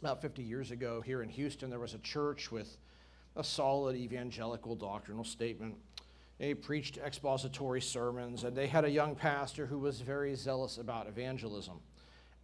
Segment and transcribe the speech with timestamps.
[0.00, 2.76] About 50 years ago, here in Houston, there was a church with
[3.34, 5.74] a solid evangelical doctrinal statement.
[6.38, 11.08] They preached expository sermons, and they had a young pastor who was very zealous about
[11.08, 11.80] evangelism.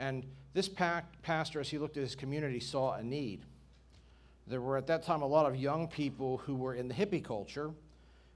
[0.00, 3.44] And this pastor, as he looked at his community, saw a need.
[4.48, 7.24] There were at that time a lot of young people who were in the hippie
[7.24, 7.70] culture,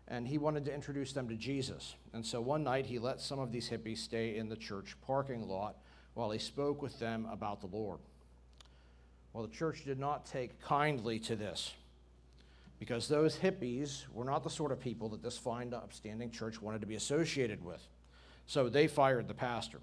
[0.06, 1.96] and he wanted to introduce them to Jesus.
[2.12, 5.48] And so one night he let some of these hippies stay in the church parking
[5.48, 5.74] lot
[6.14, 7.98] while he spoke with them about the Lord.
[9.32, 11.72] Well, the church did not take kindly to this
[12.78, 16.80] because those hippies were not the sort of people that this fine, upstanding church wanted
[16.80, 17.86] to be associated with.
[18.46, 19.80] So they fired the pastor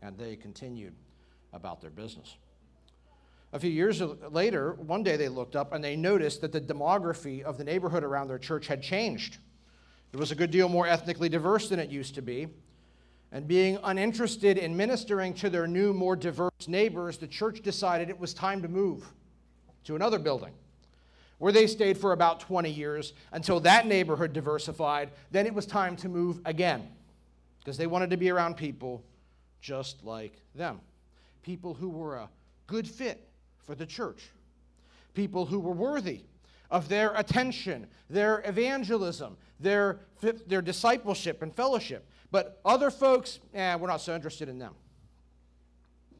[0.00, 0.94] and they continued
[1.52, 2.36] about their business.
[3.52, 4.00] A few years
[4.30, 8.02] later, one day they looked up and they noticed that the demography of the neighborhood
[8.02, 9.36] around their church had changed.
[10.12, 12.48] It was a good deal more ethnically diverse than it used to be.
[13.32, 18.20] And being uninterested in ministering to their new, more diverse neighbors, the church decided it
[18.20, 19.10] was time to move
[19.84, 20.52] to another building
[21.38, 25.10] where they stayed for about 20 years until that neighborhood diversified.
[25.32, 26.88] Then it was time to move again
[27.58, 29.02] because they wanted to be around people
[29.60, 30.80] just like them.
[31.42, 32.28] People who were a
[32.68, 34.30] good fit for the church,
[35.14, 36.20] people who were worthy
[36.70, 39.98] of their attention, their evangelism, their,
[40.46, 42.06] their discipleship and fellowship.
[42.32, 44.74] But other folks, eh, we're not so interested in them.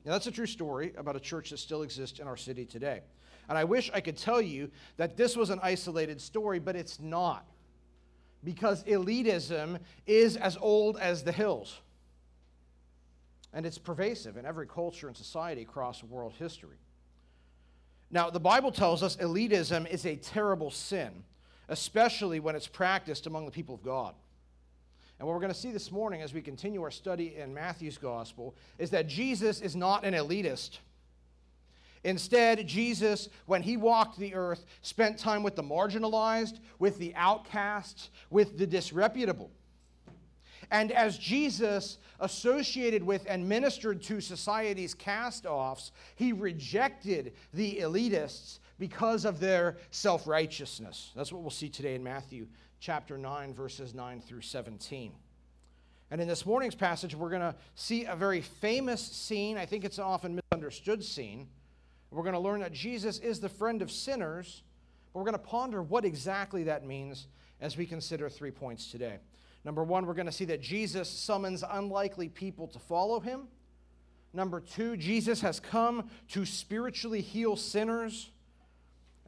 [0.05, 3.01] Now, that's a true story about a church that still exists in our city today.
[3.49, 7.01] And I wish I could tell you that this was an isolated story, but it's
[7.01, 7.47] not.
[8.45, 11.81] Because elitism is as old as the hills.
[13.55, 16.77] And it's pervasive in every culture and society across world history.
[18.11, 21.25] Now, the Bible tells us elitism is a terrible sin,
[21.69, 24.15] especially when it's practiced among the people of God.
[25.23, 27.97] And what we're going to see this morning as we continue our study in Matthew's
[27.97, 30.79] gospel is that Jesus is not an elitist.
[32.03, 38.11] Instead, Jesus, when he walked the earth, spent time with the marginalized, with the outcasts,
[38.31, 39.53] with the disreputable.
[40.73, 48.59] And as Jesus associated with and ministered to society's cast offs, he rejected the elitists
[48.81, 51.13] because of their self righteousness.
[51.15, 52.49] That's what we'll see today in Matthew
[52.83, 55.13] chapter 9, verses 9 through 17.
[56.11, 59.57] And in this morning's passage, we're going to see a very famous scene.
[59.57, 61.47] I think it's an often misunderstood scene.
[62.11, 64.65] We're going to learn that Jesus is the friend of sinners.
[65.13, 67.29] But we're going to ponder what exactly that means
[67.61, 69.19] as we consider three points today.
[69.65, 73.47] Number one, we're going to see that Jesus summons unlikely people to follow him.
[74.33, 78.31] Number two, Jesus has come to spiritually heal sinners.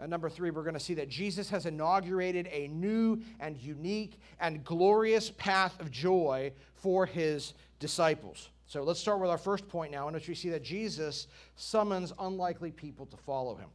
[0.04, 4.20] And number three, we're going to see that Jesus has inaugurated a new and unique
[4.38, 8.50] and glorious path of joy for his disciples.
[8.66, 11.26] So let's start with our first point now, in which we see that Jesus
[11.56, 13.70] summons unlikely people to follow him.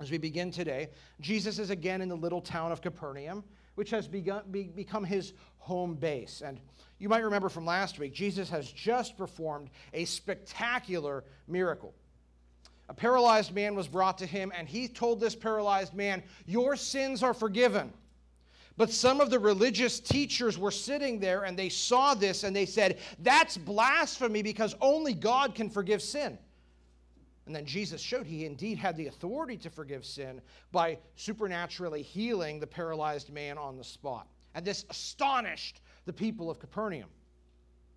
[0.00, 0.88] As we begin today,
[1.20, 3.44] Jesus is again in the little town of Capernaum
[3.76, 6.42] which has begun, be, become his home base.
[6.44, 6.58] And
[6.98, 11.94] you might remember from last week, Jesus has just performed a spectacular miracle.
[12.88, 17.22] A paralyzed man was brought to him, and he told this paralyzed man, Your sins
[17.22, 17.92] are forgiven.
[18.76, 22.66] But some of the religious teachers were sitting there and they saw this and they
[22.66, 26.38] said, That's blasphemy because only God can forgive sin.
[27.46, 30.42] And then Jesus showed he indeed had the authority to forgive sin
[30.72, 34.26] by supernaturally healing the paralyzed man on the spot.
[34.54, 37.08] And this astonished the people of Capernaum.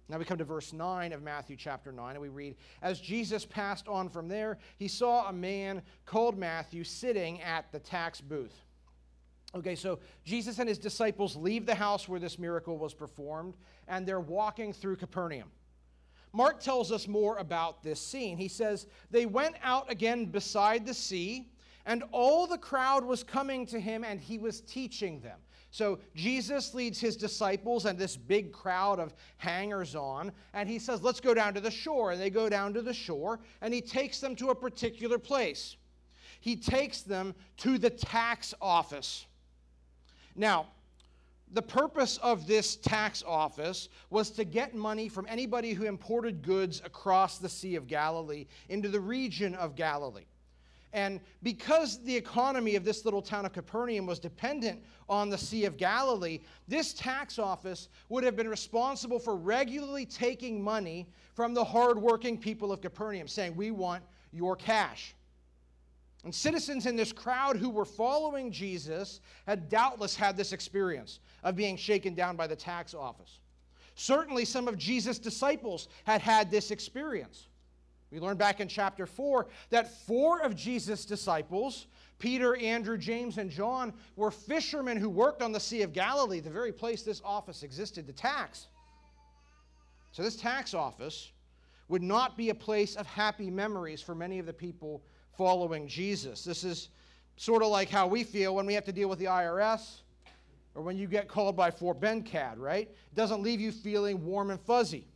[0.09, 3.45] Now we come to verse 9 of Matthew chapter 9, and we read As Jesus
[3.45, 8.65] passed on from there, he saw a man called Matthew sitting at the tax booth.
[9.55, 13.55] Okay, so Jesus and his disciples leave the house where this miracle was performed,
[13.87, 15.51] and they're walking through Capernaum.
[16.33, 18.37] Mark tells us more about this scene.
[18.37, 21.49] He says, They went out again beside the sea,
[21.85, 25.39] and all the crowd was coming to him, and he was teaching them.
[25.71, 31.03] So Jesus leads his disciples and this big crowd of hangers on, and he says,
[31.03, 32.11] Let's go down to the shore.
[32.11, 35.75] And they go down to the shore, and he takes them to a particular place.
[36.39, 39.25] He takes them to the tax office.
[40.35, 40.67] Now,
[41.51, 46.81] the purpose of this tax office was to get money from anybody who imported goods
[46.85, 50.25] across the Sea of Galilee into the region of Galilee.
[50.91, 55.65] And because the economy of this little town of Capernaum was dependent on the Sea
[55.65, 61.63] of Galilee, this tax office would have been responsible for regularly taking money from the
[61.63, 65.15] hardworking people of Capernaum, saying, We want your cash.
[66.23, 71.55] And citizens in this crowd who were following Jesus had doubtless had this experience of
[71.55, 73.39] being shaken down by the tax office.
[73.95, 77.47] Certainly, some of Jesus' disciples had had this experience.
[78.11, 83.49] We learned back in chapter 4 that four of Jesus' disciples, Peter, Andrew, James, and
[83.49, 87.63] John, were fishermen who worked on the Sea of Galilee, the very place this office
[87.63, 88.67] existed to tax.
[90.11, 91.31] So, this tax office
[91.87, 95.03] would not be a place of happy memories for many of the people
[95.37, 96.43] following Jesus.
[96.43, 96.89] This is
[97.35, 100.01] sort of like how we feel when we have to deal with the IRS
[100.75, 102.87] or when you get called by Fort Bend CAD, right?
[102.87, 105.07] It doesn't leave you feeling warm and fuzzy.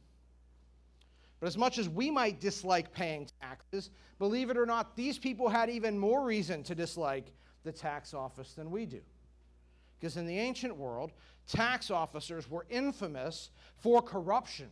[1.43, 5.49] But as much as we might dislike paying taxes, believe it or not, these people
[5.49, 7.33] had even more reason to dislike
[7.65, 9.01] the tax office than we do.
[9.99, 11.11] Because in the ancient world,
[11.45, 14.71] tax officers were infamous for corruption.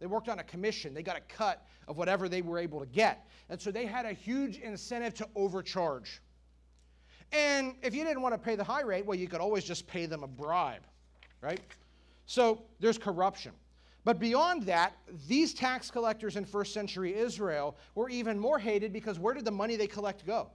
[0.00, 2.86] They worked on a commission, they got a cut of whatever they were able to
[2.86, 3.24] get.
[3.48, 6.20] And so they had a huge incentive to overcharge.
[7.30, 9.86] And if you didn't want to pay the high rate, well, you could always just
[9.86, 10.82] pay them a bribe,
[11.40, 11.60] right?
[12.26, 13.52] So there's corruption.
[14.04, 14.94] But beyond that,
[15.26, 19.50] these tax collectors in first century Israel were even more hated because where did the
[19.50, 20.48] money they collect go?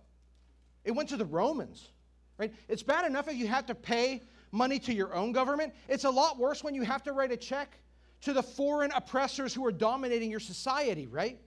[0.84, 1.90] It went to the Romans,
[2.38, 2.54] right?
[2.68, 5.74] It's bad enough if you have to pay money to your own government.
[5.88, 7.78] It's a lot worse when you have to write a check
[8.22, 11.40] to the foreign oppressors who are dominating your society, right?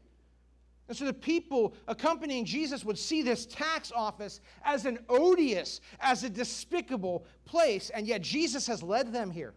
[0.89, 6.23] And so the people accompanying Jesus would see this tax office as an odious, as
[6.23, 9.55] a despicable place, and yet Jesus has led them here.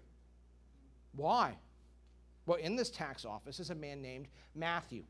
[1.15, 1.57] Why?
[2.50, 5.04] Well, in this tax office is a man named Matthew.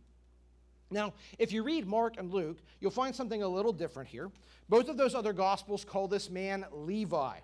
[0.91, 4.29] Now, if you read Mark and Luke, you'll find something a little different here.
[4.67, 7.37] Both of those other gospels call this man Levi.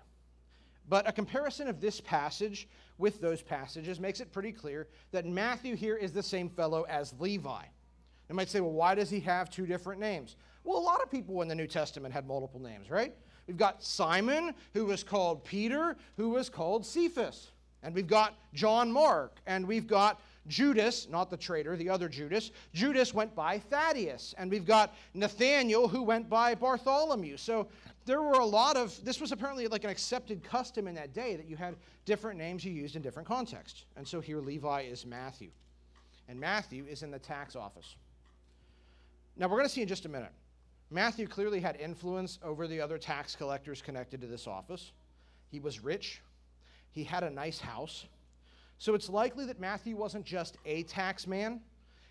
[0.86, 5.74] But a comparison of this passage with those passages makes it pretty clear that Matthew
[5.74, 7.62] here is the same fellow as Levi.
[8.28, 10.36] You might say, well, why does he have two different names?
[10.62, 13.14] Well, a lot of people in the New Testament had multiple names, right?
[13.46, 17.52] We've got Simon, who was called Peter, who was called Cephas.
[17.86, 22.50] And we've got John Mark, and we've got Judas, not the traitor, the other Judas.
[22.74, 27.36] Judas went by Thaddeus, and we've got Nathaniel, who went by Bartholomew.
[27.36, 27.68] So
[28.04, 31.36] there were a lot of, this was apparently like an accepted custom in that day
[31.36, 33.84] that you had different names you used in different contexts.
[33.96, 35.50] And so here Levi is Matthew.
[36.28, 37.94] And Matthew is in the tax office.
[39.36, 40.32] Now, we're going to see in just a minute.
[40.90, 44.90] Matthew clearly had influence over the other tax collectors connected to this office.
[45.52, 46.20] He was rich,
[46.96, 48.06] he had a nice house.
[48.78, 51.60] So it's likely that Matthew wasn't just a tax man,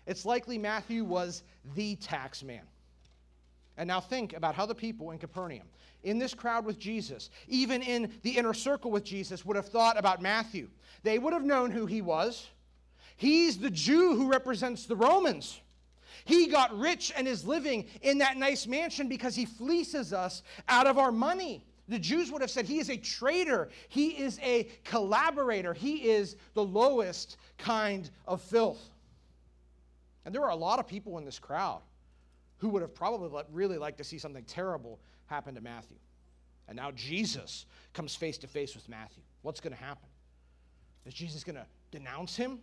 [0.06, 1.42] it's likely Matthew was
[1.74, 2.62] the tax man.
[3.76, 5.66] And now think about how the people in Capernaum,
[6.04, 9.98] in this crowd with Jesus, even in the inner circle with Jesus, would have thought
[9.98, 10.68] about Matthew.
[11.02, 12.48] They would have known who he was.
[13.16, 15.60] He's the Jew who represents the Romans.
[16.24, 20.86] He got rich and is living in that nice mansion because he fleeces us out
[20.86, 21.64] of our money.
[21.88, 26.36] The Jews would have said he is a traitor, he is a collaborator, he is
[26.54, 28.90] the lowest kind of filth.
[30.24, 31.82] And there were a lot of people in this crowd
[32.58, 35.98] who would have probably really liked to see something terrible happen to Matthew.
[36.68, 39.22] And now Jesus comes face to face with Matthew.
[39.42, 40.08] What's going to happen?
[41.04, 42.58] Is Jesus going to denounce him?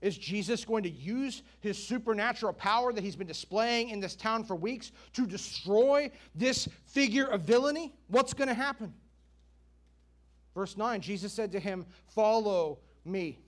[0.00, 4.44] Is Jesus going to use his supernatural power that he's been displaying in this town
[4.44, 7.92] for weeks to destroy this figure of villainy?
[8.06, 8.94] What's going to happen?
[10.54, 13.38] Verse 9 Jesus said to him, Follow me.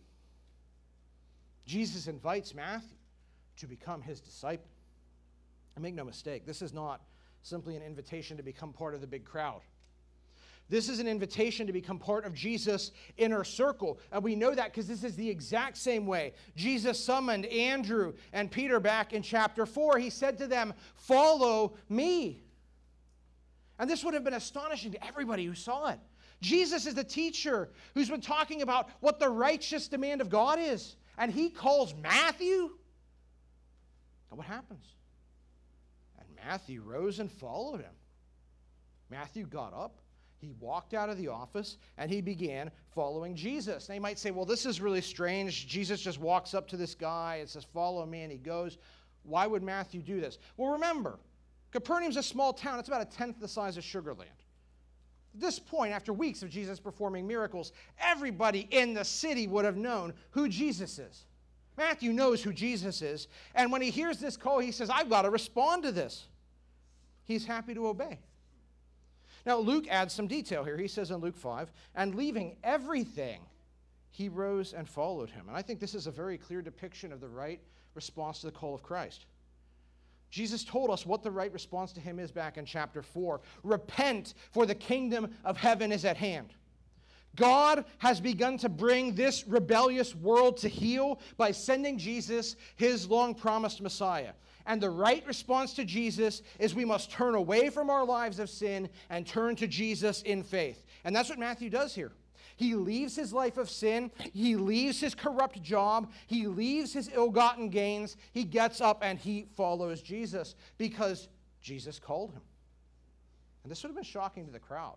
[1.66, 2.96] Jesus invites Matthew
[3.58, 4.70] to become his disciple.
[5.76, 7.00] And make no mistake, this is not
[7.42, 9.60] simply an invitation to become part of the big crowd.
[10.70, 13.98] This is an invitation to become part of Jesus' inner circle.
[14.12, 18.48] And we know that because this is the exact same way Jesus summoned Andrew and
[18.48, 19.98] Peter back in chapter 4.
[19.98, 22.44] He said to them, Follow me.
[23.80, 25.98] And this would have been astonishing to everybody who saw it.
[26.40, 30.94] Jesus is the teacher who's been talking about what the righteous demand of God is.
[31.18, 32.70] And he calls Matthew.
[34.30, 34.86] And what happens?
[36.16, 37.92] And Matthew rose and followed him.
[39.10, 39.99] Matthew got up
[40.40, 43.88] he walked out of the office and he began following Jesus.
[43.88, 45.66] Now you might say, well, this is really strange.
[45.66, 48.78] Jesus just walks up to this guy and says, Follow me, and he goes.
[49.22, 50.38] Why would Matthew do this?
[50.56, 51.18] Well, remember,
[51.72, 54.30] Capernaum's a small town, it's about a tenth the size of Sugar Land.
[55.34, 59.76] At this point, after weeks of Jesus performing miracles, everybody in the city would have
[59.76, 61.26] known who Jesus is.
[61.76, 65.22] Matthew knows who Jesus is, and when he hears this call, he says, I've got
[65.22, 66.26] to respond to this.
[67.24, 68.18] He's happy to obey.
[69.46, 70.76] Now, Luke adds some detail here.
[70.76, 73.40] He says in Luke 5, and leaving everything,
[74.10, 75.48] he rose and followed him.
[75.48, 77.60] And I think this is a very clear depiction of the right
[77.94, 79.26] response to the call of Christ.
[80.30, 83.40] Jesus told us what the right response to him is back in chapter 4.
[83.64, 86.54] Repent, for the kingdom of heaven is at hand.
[87.36, 93.34] God has begun to bring this rebellious world to heal by sending Jesus, his long
[93.34, 94.32] promised Messiah.
[94.66, 98.50] And the right response to Jesus is we must turn away from our lives of
[98.50, 100.84] sin and turn to Jesus in faith.
[101.04, 102.12] And that's what Matthew does here.
[102.56, 104.10] He leaves his life of sin.
[104.34, 106.12] He leaves his corrupt job.
[106.26, 108.18] He leaves his ill gotten gains.
[108.32, 111.28] He gets up and he follows Jesus because
[111.62, 112.42] Jesus called him.
[113.62, 114.96] And this would have been shocking to the crowd.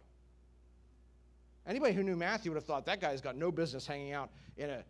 [1.66, 4.70] Anybody who knew Matthew would have thought that guy's got no business hanging out in
[4.70, 4.84] a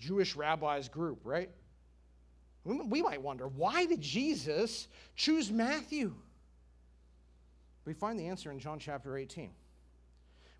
[0.00, 1.50] Jewish rabbi's group, right?
[2.64, 6.14] We might wonder why did Jesus choose Matthew?
[7.86, 9.50] We find the answer in John chapter 18,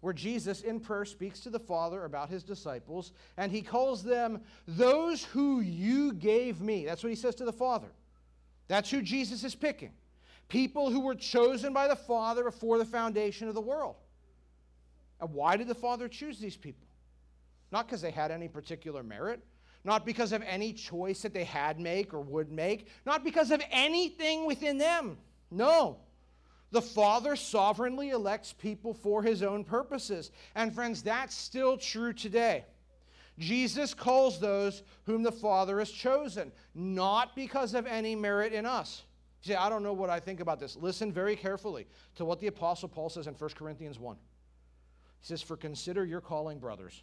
[0.00, 4.40] where Jesus in prayer speaks to the Father about his disciples, and he calls them
[4.66, 6.86] those who you gave me.
[6.86, 7.88] That's what he says to the Father.
[8.66, 9.92] That's who Jesus is picking.
[10.48, 13.96] People who were chosen by the Father before the foundation of the world.
[15.20, 16.88] And why did the Father choose these people?
[17.70, 19.44] Not because they had any particular merit,
[19.84, 23.62] not because of any choice that they had make or would make, not because of
[23.70, 25.16] anything within them.
[25.50, 25.98] No.
[26.70, 30.30] The Father sovereignly elects people for his own purposes.
[30.54, 32.64] And friends, that's still true today.
[33.38, 39.02] Jesus calls those whom the Father has chosen, not because of any merit in us.
[39.42, 40.76] You say, I don't know what I think about this.
[40.76, 44.16] Listen very carefully to what the Apostle Paul says in 1 Corinthians 1.
[45.20, 47.02] He says, For consider your calling, brothers.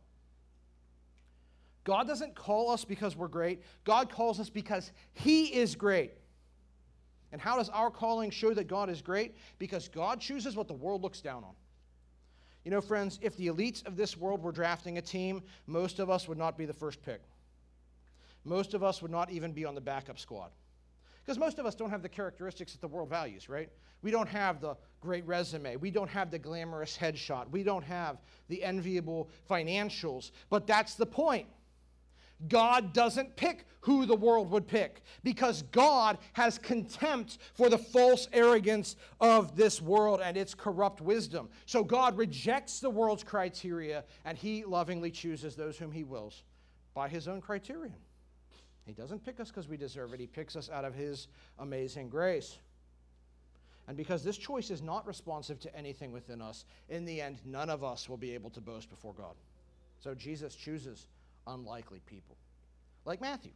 [1.83, 3.61] God doesn't call us because we're great.
[3.83, 6.13] God calls us because He is great.
[7.31, 9.35] And how does our calling show that God is great?
[9.57, 11.53] Because God chooses what the world looks down on.
[12.65, 16.09] You know, friends, if the elites of this world were drafting a team, most of
[16.09, 17.21] us would not be the first pick.
[18.43, 20.51] Most of us would not even be on the backup squad.
[21.23, 23.69] Because most of us don't have the characteristics that the world values, right?
[24.01, 25.75] We don't have the great resume.
[25.75, 27.49] We don't have the glamorous headshot.
[27.51, 30.31] We don't have the enviable financials.
[30.49, 31.47] But that's the point.
[32.47, 38.27] God doesn't pick who the world would pick because God has contempt for the false
[38.31, 41.49] arrogance of this world and its corrupt wisdom.
[41.65, 46.43] So God rejects the world's criteria and he lovingly chooses those whom he wills
[46.93, 47.95] by his own criterion.
[48.85, 51.27] He doesn't pick us because we deserve it, he picks us out of his
[51.59, 52.57] amazing grace.
[53.87, 57.69] And because this choice is not responsive to anything within us, in the end, none
[57.69, 59.35] of us will be able to boast before God.
[59.99, 61.07] So Jesus chooses
[61.47, 62.37] unlikely people,
[63.05, 63.51] like Matthew.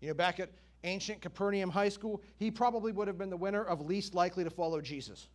[0.00, 0.50] You know, back at
[0.84, 4.50] ancient Capernaum High School, he probably would have been the winner of least likely to
[4.50, 5.28] follow Jesus.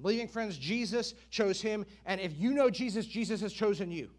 [0.00, 4.10] Believing friends, Jesus chose him, and if you know Jesus, Jesus has chosen you.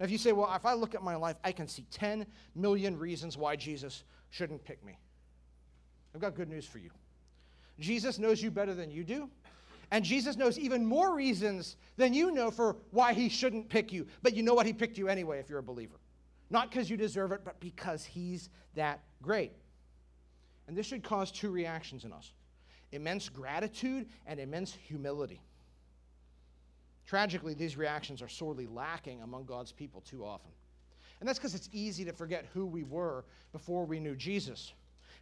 [0.00, 2.26] Now, if you say, well, if I look at my life, I can see 10
[2.56, 4.98] million reasons why Jesus shouldn't pick me.
[6.14, 6.90] I've got good news for you.
[7.78, 9.30] Jesus knows you better than you do.
[9.92, 14.06] And Jesus knows even more reasons than you know for why he shouldn't pick you.
[14.22, 14.64] But you know what?
[14.64, 16.00] He picked you anyway if you're a believer.
[16.48, 19.52] Not because you deserve it, but because he's that great.
[20.66, 22.32] And this should cause two reactions in us
[22.90, 25.42] immense gratitude and immense humility.
[27.06, 30.50] Tragically, these reactions are sorely lacking among God's people too often.
[31.20, 34.72] And that's because it's easy to forget who we were before we knew Jesus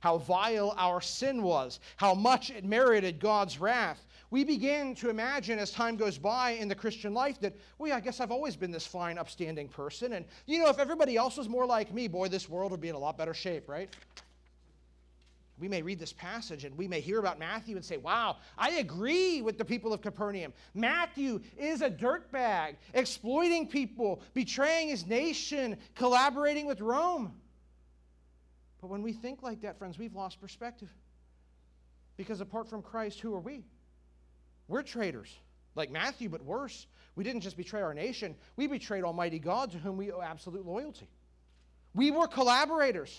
[0.00, 4.04] how vile our sin was, how much it merited God's wrath.
[4.30, 7.96] We begin to imagine as time goes by in the Christian life that, well, yeah,
[7.96, 10.12] I guess I've always been this fine, upstanding person.
[10.12, 12.88] And, you know, if everybody else was more like me, boy, this world would be
[12.88, 13.90] in a lot better shape, right?
[15.58, 18.70] We may read this passage and we may hear about Matthew and say, wow, I
[18.74, 20.54] agree with the people of Capernaum.
[20.74, 27.34] Matthew is a dirtbag, exploiting people, betraying his nation, collaborating with Rome.
[28.80, 30.88] But when we think like that, friends, we've lost perspective.
[32.16, 33.64] Because apart from Christ, who are we?
[34.68, 35.34] We're traitors,
[35.74, 36.86] like Matthew, but worse.
[37.16, 40.64] We didn't just betray our nation, we betrayed Almighty God to whom we owe absolute
[40.64, 41.08] loyalty.
[41.94, 43.18] We were collaborators,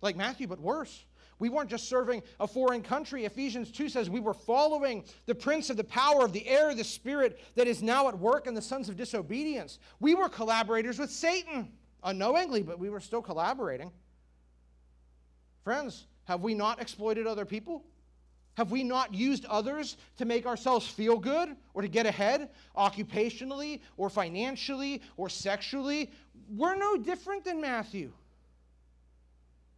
[0.00, 1.04] like Matthew, but worse.
[1.38, 3.26] We weren't just serving a foreign country.
[3.26, 6.84] Ephesians 2 says we were following the prince of the power of the air, the
[6.84, 9.78] spirit that is now at work in the sons of disobedience.
[10.00, 11.72] We were collaborators with Satan,
[12.02, 13.92] unknowingly, but we were still collaborating.
[15.66, 17.82] Friends, have we not exploited other people?
[18.56, 23.80] Have we not used others to make ourselves feel good or to get ahead, occupationally
[23.96, 26.12] or financially or sexually?
[26.54, 28.12] We're no different than Matthew.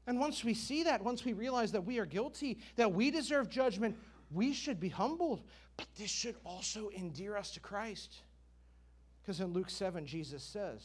[0.06, 3.48] And once we see that, once we realize that we are guilty, that we deserve
[3.48, 3.96] judgment,
[4.30, 5.40] we should be humbled.
[5.78, 8.14] But this should also endear us to Christ.
[9.22, 10.82] Because in Luke 7, Jesus says,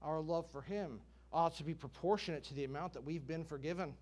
[0.00, 1.00] our love for him
[1.32, 3.94] ought to be proportionate to the amount that we've been forgiven.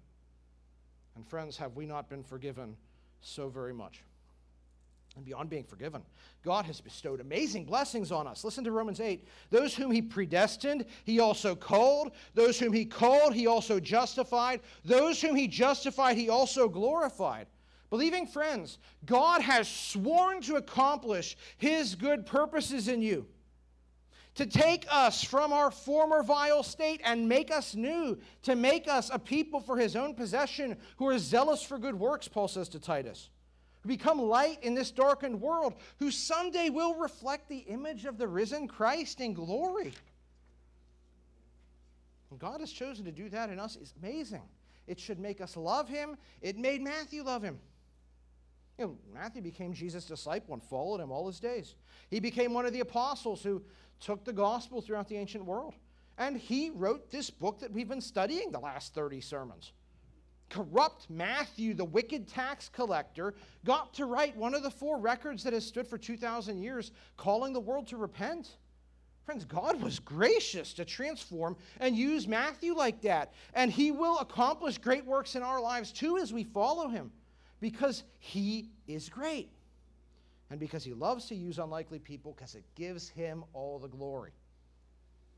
[1.18, 2.76] And friends, have we not been forgiven
[3.22, 4.04] so very much?
[5.16, 6.02] And beyond being forgiven,
[6.44, 8.44] God has bestowed amazing blessings on us.
[8.44, 9.26] Listen to Romans 8.
[9.50, 12.12] Those whom he predestined, he also called.
[12.34, 14.60] Those whom he called, he also justified.
[14.84, 17.48] Those whom he justified, he also glorified.
[17.90, 23.26] Believing friends, God has sworn to accomplish his good purposes in you
[24.38, 29.10] to take us from our former vile state and make us new, to make us
[29.12, 32.78] a people for his own possession who are zealous for good works, Paul says to
[32.78, 33.30] Titus,
[33.80, 38.28] who become light in this darkened world, who someday will reflect the image of the
[38.28, 39.92] risen Christ in glory.
[42.30, 44.42] And God has chosen to do that in us is amazing.
[44.86, 46.16] It should make us love him.
[46.42, 47.58] It made Matthew love him.
[48.78, 51.74] You know, Matthew became Jesus' disciple and followed him all his days.
[52.10, 53.62] He became one of the apostles who
[54.00, 55.74] took the gospel throughout the ancient world.
[56.16, 59.72] And he wrote this book that we've been studying the last 30 sermons.
[60.48, 65.52] Corrupt Matthew, the wicked tax collector, got to write one of the four records that
[65.52, 68.56] has stood for 2,000 years, calling the world to repent.
[69.26, 73.34] Friends, God was gracious to transform and use Matthew like that.
[73.54, 77.10] And he will accomplish great works in our lives too as we follow him
[77.60, 79.50] because he is great
[80.50, 84.32] and because he loves to use unlikely people because it gives him all the glory.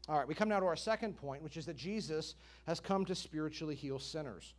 [0.08, 2.34] All right, we come now to our second point, which is that Jesus
[2.66, 4.54] has come to spiritually heal sinners.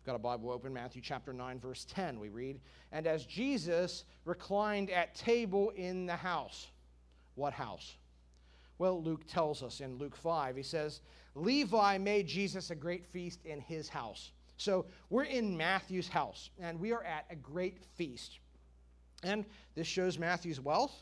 [0.00, 2.20] We've got a Bible open, Matthew chapter 9, verse 10.
[2.20, 2.60] We read,
[2.92, 6.68] And as Jesus reclined at table in the house,
[7.34, 7.96] what house?
[8.78, 11.00] Well, Luke tells us in Luke 5, he says,
[11.34, 14.32] Levi made Jesus a great feast in his house.
[14.56, 18.38] So we're in Matthew's house, and we are at a great feast.
[19.22, 19.44] And
[19.74, 20.94] this shows Matthew's wealth.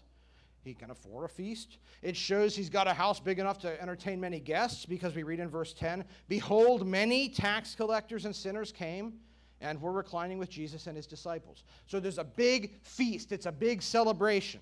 [0.65, 1.79] He can afford a feast.
[2.03, 5.41] It shows he's got a house big enough to entertain many guests because we read
[5.41, 9.15] in verse 10 Behold, many tax collectors and sinners came
[9.61, 11.65] and were reclining with Jesus and his disciples.
[11.87, 14.61] So there's a big feast, it's a big celebration.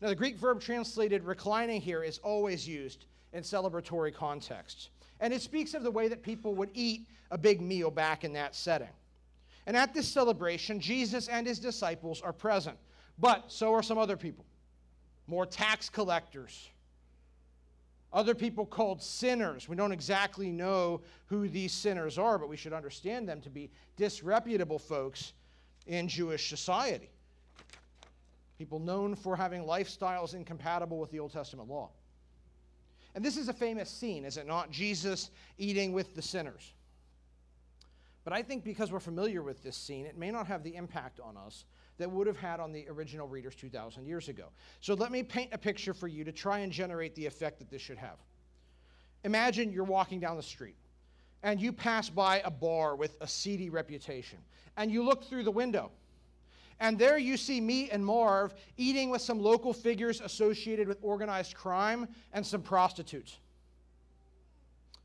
[0.00, 4.90] Now, the Greek verb translated reclining here is always used in celebratory contexts.
[5.20, 8.32] And it speaks of the way that people would eat a big meal back in
[8.34, 8.88] that setting.
[9.66, 12.76] And at this celebration, Jesus and his disciples are present.
[13.18, 14.44] But so are some other people
[15.28, 16.68] more tax collectors,
[18.12, 19.68] other people called sinners.
[19.68, 23.70] We don't exactly know who these sinners are, but we should understand them to be
[23.96, 25.32] disreputable folks
[25.88, 27.10] in Jewish society.
[28.58, 31.90] People known for having lifestyles incompatible with the Old Testament law.
[33.16, 34.70] And this is a famous scene, is it not?
[34.70, 36.74] Jesus eating with the sinners.
[38.24, 41.18] But I think because we're familiar with this scene, it may not have the impact
[41.18, 41.64] on us
[41.96, 44.48] that would have had on the original readers 2,000 years ago.
[44.82, 47.70] So let me paint a picture for you to try and generate the effect that
[47.70, 48.18] this should have.
[49.24, 50.76] Imagine you're walking down the street
[51.42, 54.40] and you pass by a bar with a seedy reputation
[54.76, 55.90] and you look through the window.
[56.78, 61.54] And there you see me and Marv eating with some local figures associated with organized
[61.54, 63.38] crime and some prostitutes.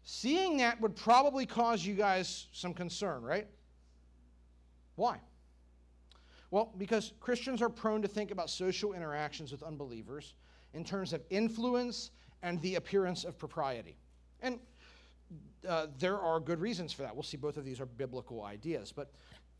[0.03, 3.47] Seeing that would probably cause you guys some concern, right?
[4.95, 5.19] Why?
[6.49, 10.33] Well, because Christians are prone to think about social interactions with unbelievers
[10.73, 12.11] in terms of influence
[12.43, 13.95] and the appearance of propriety.
[14.41, 14.59] And
[15.67, 17.15] uh, there are good reasons for that.
[17.15, 18.91] We'll see both of these are biblical ideas.
[18.91, 19.11] But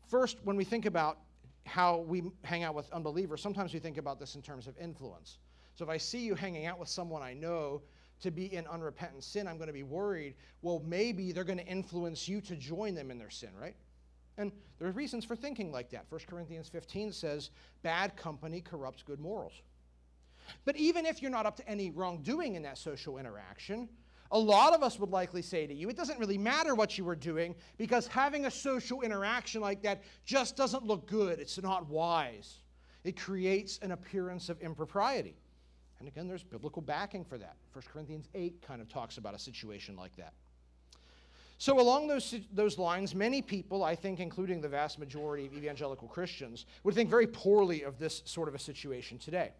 [0.06, 1.18] first, when we think about
[1.64, 5.38] how we hang out with unbelievers, sometimes we think about this in terms of influence.
[5.74, 7.82] So if I see you hanging out with someone I know
[8.20, 11.66] to be in unrepentant sin, I'm going to be worried, well, maybe they're going to
[11.66, 13.74] influence you to join them in their sin, right?
[14.38, 16.06] And there are reasons for thinking like that.
[16.08, 17.50] 1 Corinthians 15 says,
[17.82, 19.52] bad company corrupts good morals.
[20.64, 23.88] But even if you're not up to any wrongdoing in that social interaction,
[24.32, 27.04] a lot of us would likely say to you, it doesn't really matter what you
[27.04, 31.38] were doing because having a social interaction like that just doesn't look good.
[31.38, 32.56] It's not wise.
[33.04, 35.36] It creates an appearance of impropriety.
[35.98, 37.56] And again, there's biblical backing for that.
[37.74, 40.32] 1 Corinthians 8 kind of talks about a situation like that.
[41.58, 46.08] So, along those, those lines, many people, I think, including the vast majority of evangelical
[46.08, 49.52] Christians, would think very poorly of this sort of a situation today.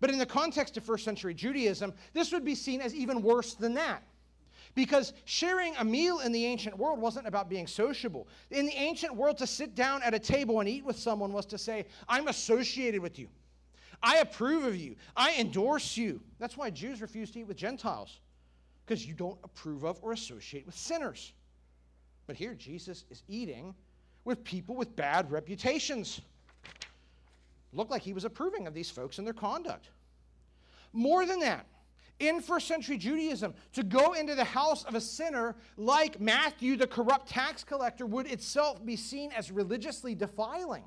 [0.00, 3.54] But in the context of first century Judaism, this would be seen as even worse
[3.54, 4.02] than that.
[4.74, 8.26] Because sharing a meal in the ancient world wasn't about being sociable.
[8.50, 11.46] In the ancient world, to sit down at a table and eat with someone was
[11.46, 13.28] to say, I'm associated with you.
[14.02, 14.96] I approve of you.
[15.16, 16.20] I endorse you.
[16.38, 18.18] That's why Jews refuse to eat with Gentiles,
[18.84, 21.32] because you don't approve of or associate with sinners.
[22.26, 23.74] But here, Jesus is eating
[24.24, 26.20] with people with bad reputations.
[27.74, 29.90] Looked like he was approving of these folks and their conduct.
[30.92, 31.66] More than that,
[32.20, 36.86] in first century Judaism, to go into the house of a sinner like Matthew, the
[36.86, 40.84] corrupt tax collector, would itself be seen as religiously defiling.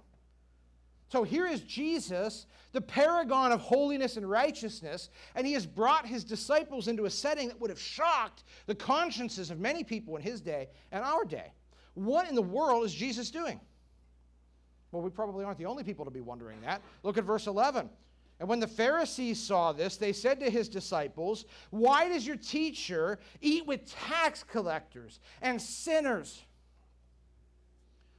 [1.10, 6.24] So here is Jesus, the paragon of holiness and righteousness, and he has brought his
[6.24, 10.42] disciples into a setting that would have shocked the consciences of many people in his
[10.42, 11.54] day and our day.
[11.94, 13.60] What in the world is Jesus doing?
[14.98, 16.82] Well, we probably aren't the only people to be wondering that.
[17.04, 17.88] Look at verse 11.
[18.40, 23.20] And when the Pharisees saw this, they said to his disciples, Why does your teacher
[23.40, 26.42] eat with tax collectors and sinners?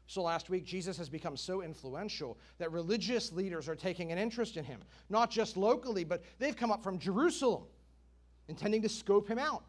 [0.06, 4.56] So last week, Jesus has become so influential that religious leaders are taking an interest
[4.56, 4.78] in him,
[5.10, 7.64] not just locally, but they've come up from Jerusalem,
[8.46, 9.64] intending to scope him out.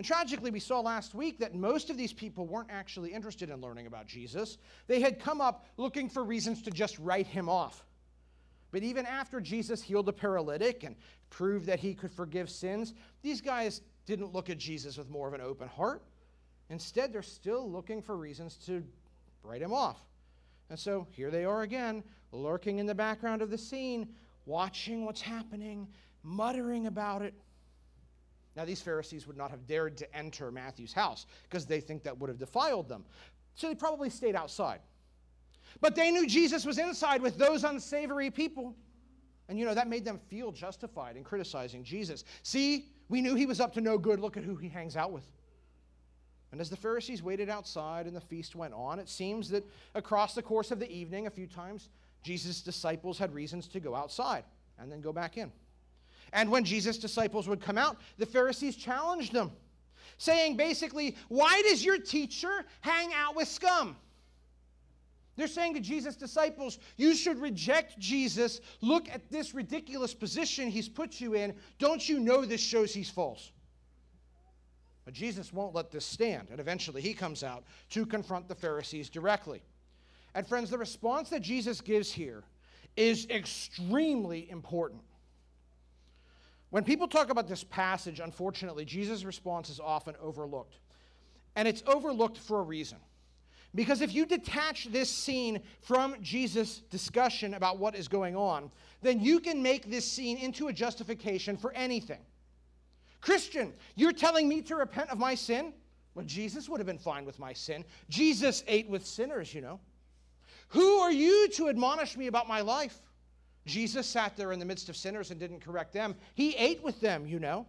[0.00, 3.60] And tragically, we saw last week that most of these people weren't actually interested in
[3.60, 4.56] learning about Jesus.
[4.86, 7.84] They had come up looking for reasons to just write him off.
[8.70, 10.96] But even after Jesus healed the paralytic and
[11.28, 15.34] proved that he could forgive sins, these guys didn't look at Jesus with more of
[15.34, 16.02] an open heart.
[16.70, 18.82] Instead, they're still looking for reasons to
[19.42, 20.00] write him off.
[20.70, 24.08] And so here they are again, lurking in the background of the scene,
[24.46, 25.86] watching what's happening,
[26.22, 27.34] muttering about it.
[28.56, 32.18] Now, these Pharisees would not have dared to enter Matthew's house because they think that
[32.18, 33.04] would have defiled them.
[33.54, 34.80] So they probably stayed outside.
[35.80, 38.74] But they knew Jesus was inside with those unsavory people.
[39.48, 42.24] And you know, that made them feel justified in criticizing Jesus.
[42.42, 44.20] See, we knew he was up to no good.
[44.20, 45.24] Look at who he hangs out with.
[46.52, 50.34] And as the Pharisees waited outside and the feast went on, it seems that across
[50.34, 51.88] the course of the evening, a few times,
[52.22, 54.44] Jesus' disciples had reasons to go outside
[54.78, 55.52] and then go back in.
[56.32, 59.52] And when Jesus' disciples would come out, the Pharisees challenged them,
[60.18, 63.96] saying basically, Why does your teacher hang out with scum?
[65.36, 68.60] They're saying to Jesus' disciples, You should reject Jesus.
[68.80, 71.54] Look at this ridiculous position he's put you in.
[71.78, 73.50] Don't you know this shows he's false?
[75.04, 79.08] But Jesus won't let this stand, and eventually he comes out to confront the Pharisees
[79.08, 79.62] directly.
[80.34, 82.44] And friends, the response that Jesus gives here
[82.96, 85.00] is extremely important.
[86.70, 90.78] When people talk about this passage, unfortunately, Jesus' response is often overlooked.
[91.56, 92.98] And it's overlooked for a reason.
[93.74, 98.70] Because if you detach this scene from Jesus' discussion about what is going on,
[99.02, 102.20] then you can make this scene into a justification for anything.
[103.20, 105.72] Christian, you're telling me to repent of my sin?
[106.14, 107.84] Well, Jesus would have been fine with my sin.
[108.08, 109.78] Jesus ate with sinners, you know.
[110.68, 113.00] Who are you to admonish me about my life?
[113.70, 116.16] Jesus sat there in the midst of sinners and didn't correct them.
[116.34, 117.66] He ate with them, you know.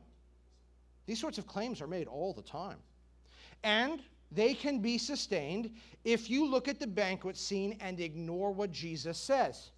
[1.06, 2.78] These sorts of claims are made all the time.
[3.64, 5.72] And they can be sustained
[6.04, 9.72] if you look at the banquet scene and ignore what Jesus says.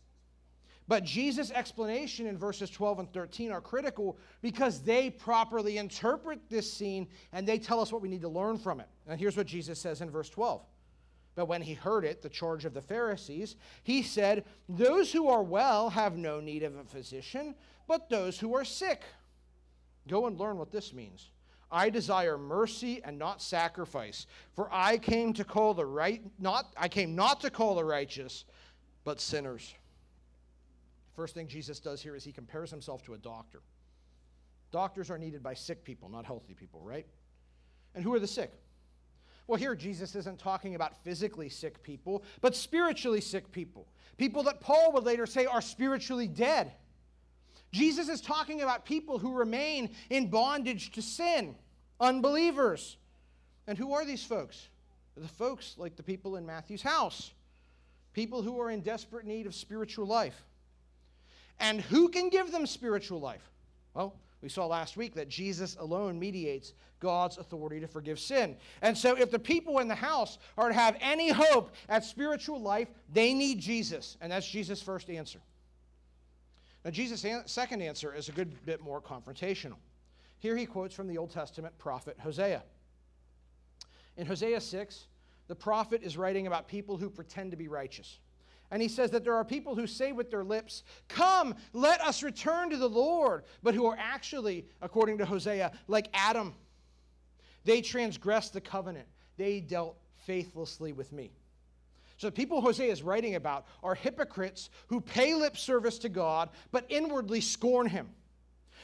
[0.87, 6.71] But Jesus' explanation in verses 12 and 13 are critical because they properly interpret this
[6.71, 8.87] scene and they tell us what we need to learn from it.
[9.07, 10.61] And here's what Jesus says in verse 12.
[11.35, 15.43] But when he heard it, the charge of the Pharisees, he said, Those who are
[15.43, 17.55] well have no need of a physician,
[17.87, 19.01] but those who are sick.
[20.07, 21.29] Go and learn what this means.
[21.71, 26.87] I desire mercy and not sacrifice, for I came to call the right not I
[26.87, 28.45] came not to call the righteous,
[29.03, 29.73] but sinners.
[31.15, 33.61] First thing Jesus does here is he compares himself to a doctor.
[34.71, 37.07] Doctors are needed by sick people, not healthy people, right?
[37.95, 38.51] And who are the sick?
[39.47, 43.87] Well, here Jesus isn't talking about physically sick people, but spiritually sick people.
[44.17, 46.73] People that Paul would later say are spiritually dead.
[47.71, 51.55] Jesus is talking about people who remain in bondage to sin,
[51.99, 52.97] unbelievers.
[53.67, 54.69] And who are these folks?
[55.17, 57.31] The folks like the people in Matthew's house,
[58.13, 60.45] people who are in desperate need of spiritual life.
[61.59, 63.51] And who can give them spiritual life?
[63.93, 68.57] Well, we saw last week that Jesus alone mediates God's authority to forgive sin.
[68.81, 72.61] And so, if the people in the house are to have any hope at spiritual
[72.61, 74.17] life, they need Jesus.
[74.19, 75.39] And that's Jesus' first answer.
[76.83, 79.77] Now, Jesus' second answer is a good bit more confrontational.
[80.39, 82.63] Here he quotes from the Old Testament prophet Hosea.
[84.17, 85.07] In Hosea 6,
[85.47, 88.19] the prophet is writing about people who pretend to be righteous.
[88.71, 92.23] And he says that there are people who say with their lips, Come, let us
[92.23, 96.55] return to the Lord, but who are actually, according to Hosea, like Adam.
[97.65, 101.31] They transgressed the covenant, they dealt faithlessly with me.
[102.17, 106.49] So the people Hosea is writing about are hypocrites who pay lip service to God,
[106.71, 108.09] but inwardly scorn him,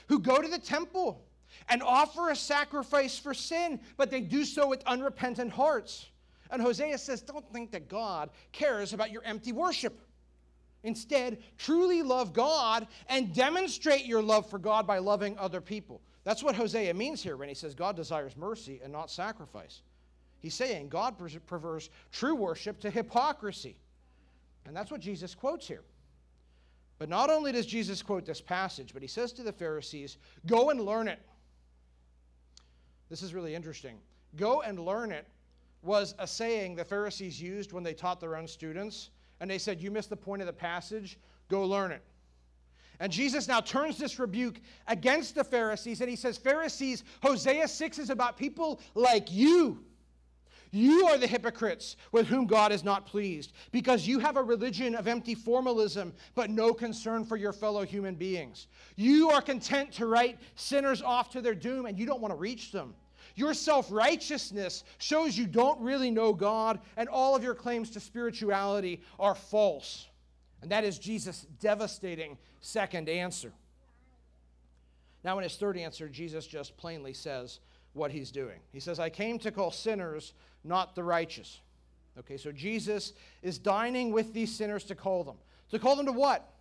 [0.07, 1.25] who go to the temple
[1.67, 6.07] and offer a sacrifice for sin, but they do so with unrepentant hearts.
[6.49, 9.99] And Hosea says, Don't think that God cares about your empty worship.
[10.83, 16.01] Instead, truly love God and demonstrate your love for God by loving other people.
[16.23, 19.81] That's what Hosea means here when he says God desires mercy and not sacrifice.
[20.39, 23.75] He's saying God prefers true worship to hypocrisy.
[24.65, 25.83] And that's what Jesus quotes here.
[26.97, 30.69] But not only does Jesus quote this passage, but he says to the Pharisees, Go
[30.69, 31.19] and learn it.
[33.09, 33.97] This is really interesting.
[34.35, 35.25] Go and learn it
[35.81, 39.09] was a saying the Pharisees used when they taught their own students.
[39.39, 42.03] And they said, You missed the point of the passage, go learn it.
[42.99, 47.99] And Jesus now turns this rebuke against the Pharisees and he says, Pharisees, Hosea 6
[47.99, 49.85] is about people like you.
[50.71, 54.95] You are the hypocrites with whom God is not pleased because you have a religion
[54.95, 58.67] of empty formalism but no concern for your fellow human beings.
[58.95, 62.37] You are content to write sinners off to their doom and you don't want to
[62.37, 62.93] reach them.
[63.39, 68.02] Your self righteousness shows you don't really know God, and all of your claims to
[68.02, 70.10] spirituality are false.
[70.62, 73.54] And that is Jesus' devastating second answer.
[75.23, 77.62] Now, in his third answer, Jesus just plainly says
[77.93, 78.60] what he's doing.
[78.73, 80.34] He says, I came to call sinners,
[80.65, 81.62] not the righteous.
[82.17, 85.38] Okay, so Jesus is dining with these sinners to call them.
[85.71, 86.52] To call them to what?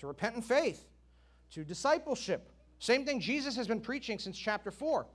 [0.00, 0.84] To repentant faith,
[1.52, 2.50] to discipleship.
[2.80, 5.06] Same thing Jesus has been preaching since chapter 4.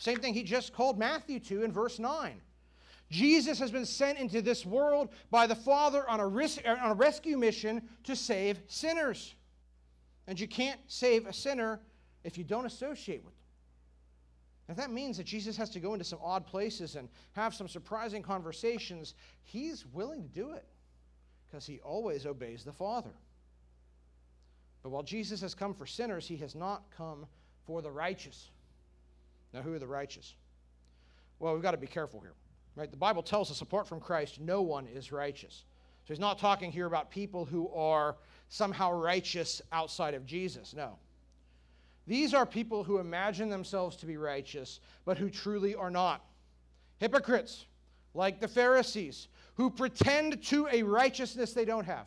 [0.00, 2.40] Same thing he just called Matthew to in verse 9.
[3.10, 7.36] Jesus has been sent into this world by the Father on a, on a rescue
[7.36, 9.34] mission to save sinners.
[10.26, 11.80] And you can't save a sinner
[12.24, 13.44] if you don't associate with them.
[14.70, 17.68] If that means that Jesus has to go into some odd places and have some
[17.68, 20.64] surprising conversations, he's willing to do it
[21.46, 23.12] because he always obeys the Father.
[24.82, 27.26] But while Jesus has come for sinners, he has not come
[27.66, 28.48] for the righteous.
[29.52, 30.34] Now, who are the righteous?
[31.38, 32.34] Well, we've got to be careful here.
[32.76, 32.90] Right?
[32.90, 35.64] The Bible tells us apart from Christ, no one is righteous.
[36.04, 38.16] So he's not talking here about people who are
[38.48, 40.74] somehow righteous outside of Jesus.
[40.74, 40.96] No.
[42.06, 46.24] These are people who imagine themselves to be righteous, but who truly are not.
[46.98, 47.66] Hypocrites,
[48.14, 52.06] like the Pharisees, who pretend to a righteousness they don't have.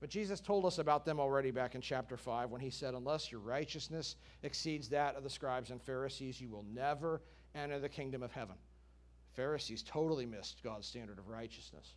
[0.00, 3.32] But Jesus told us about them already back in chapter 5 when he said, Unless
[3.32, 7.22] your righteousness exceeds that of the scribes and Pharisees, you will never
[7.54, 8.56] enter the kingdom of heaven.
[9.34, 11.94] Pharisees totally missed God's standard of righteousness.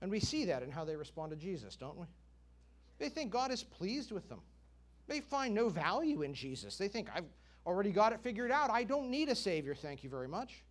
[0.00, 2.06] And we see that in how they respond to Jesus, don't we?
[2.98, 4.40] They think God is pleased with them.
[5.08, 6.76] They find no value in Jesus.
[6.76, 7.24] They think, I've
[7.66, 8.70] already got it figured out.
[8.70, 10.62] I don't need a Savior, thank you very much.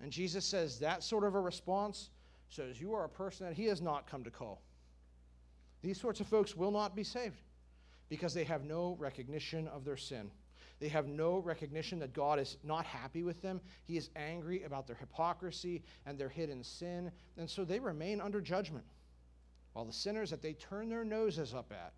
[0.00, 2.10] And Jesus says that sort of a response
[2.48, 4.62] says, You are a person that He has not come to call.
[5.82, 7.40] These sorts of folks will not be saved
[8.08, 10.30] because they have no recognition of their sin.
[10.80, 13.60] They have no recognition that God is not happy with them.
[13.84, 17.10] He is angry about their hypocrisy and their hidden sin.
[17.36, 18.84] And so they remain under judgment.
[19.72, 21.92] While the sinners that they turn their noses up at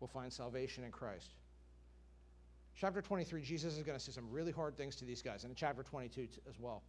[0.00, 1.30] will find salvation in Christ.
[2.78, 5.50] Chapter 23, Jesus is going to say some really hard things to these guys, and
[5.50, 6.82] in chapter 22 as well.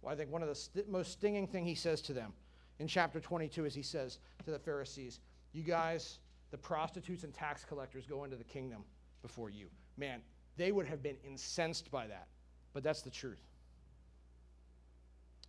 [0.00, 2.32] well I think one of the st- most stinging thing he says to them
[2.78, 5.18] in chapter 22 is he says to the Pharisees,
[5.52, 6.18] you guys,
[6.50, 8.84] the prostitutes and tax collectors go into the kingdom
[9.22, 9.66] before you.
[9.96, 10.20] Man,
[10.56, 12.28] they would have been incensed by that.
[12.72, 13.42] But that's the truth.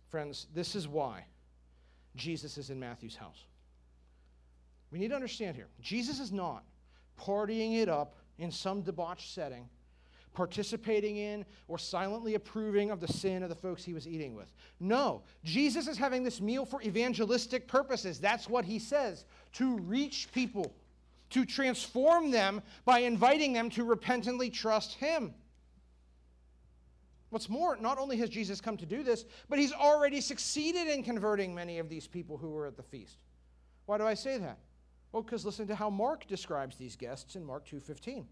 [0.08, 1.24] Friends, this is why
[2.16, 3.44] Jesus is in Matthew's house.
[4.90, 6.64] We need to understand here Jesus is not
[7.18, 9.68] partying it up in some debauched setting
[10.32, 14.52] participating in or silently approving of the sin of the folks he was eating with.
[14.78, 18.20] No, Jesus is having this meal for evangelistic purposes.
[18.20, 20.72] That's what he says to reach people,
[21.30, 25.34] to transform them by inviting them to repentantly trust him.
[27.30, 31.02] What's more, not only has Jesus come to do this, but he's already succeeded in
[31.02, 33.18] converting many of these people who were at the feast.
[33.86, 34.58] Why do I say that?
[35.12, 38.26] Well, because listen to how Mark describes these guests in Mark 2:15.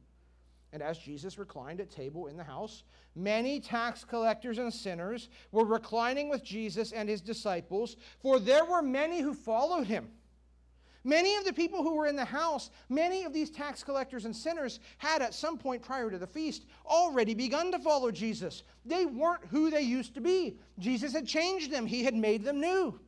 [0.73, 2.83] And as Jesus reclined at table in the house,
[3.15, 8.83] many tax collectors and sinners were reclining with Jesus and his disciples, for there were
[8.83, 10.09] many who followed him.
[11.05, 14.37] Many of the people who were in the house, many of these tax collectors and
[14.37, 18.63] sinners had at some point prior to the feast already begun to follow Jesus.
[18.85, 20.59] They weren't who they used to be.
[20.79, 23.01] Jesus had changed them, he had made them new.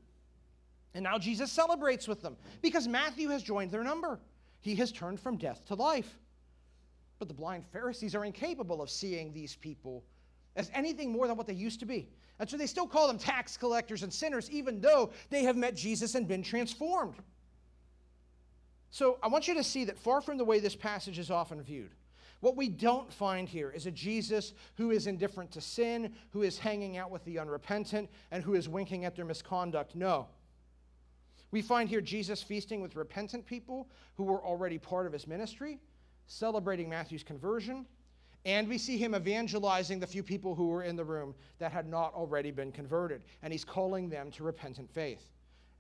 [0.95, 4.19] And now Jesus celebrates with them because Matthew has joined their number.
[4.61, 6.19] He has turned from death to life.
[7.21, 10.03] But the blind Pharisees are incapable of seeing these people
[10.57, 12.09] as anything more than what they used to be.
[12.41, 15.77] And so they still call them tax collectors and sinners, even though they have met
[15.77, 17.17] Jesus and been transformed.
[18.91, 21.63] So I want you to see that far from the way this passage is often
[21.63, 21.91] viewed,
[22.41, 26.59] What we don't find here is a Jesus who is indifferent to sin, who is
[26.59, 29.95] hanging out with the unrepentant, and who is winking at their misconduct.
[29.95, 30.27] No.
[31.51, 35.81] We find here Jesus feasting with repentant people who were already part of his ministry,
[36.31, 37.85] celebrating Matthew's conversion,
[38.45, 41.89] and we see him evangelizing the few people who were in the room that had
[41.89, 43.23] not already been converted.
[43.43, 45.29] And he's calling them to repentant faith.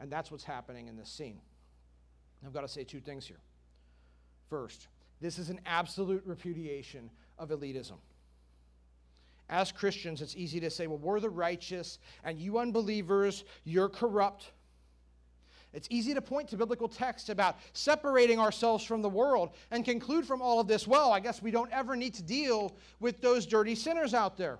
[0.00, 1.40] And that's what's happening in this scene.
[2.44, 3.40] I've got to say two things here.
[4.48, 4.88] First,
[5.20, 7.98] this is an absolute repudiation of elitism.
[9.48, 14.50] As Christians, it's easy to say, well, we're the righteous, and you unbelievers, you're corrupt.
[15.72, 20.26] It's easy to point to biblical texts about separating ourselves from the world and conclude
[20.26, 23.46] from all of this, well, I guess we don't ever need to deal with those
[23.46, 24.58] dirty sinners out there.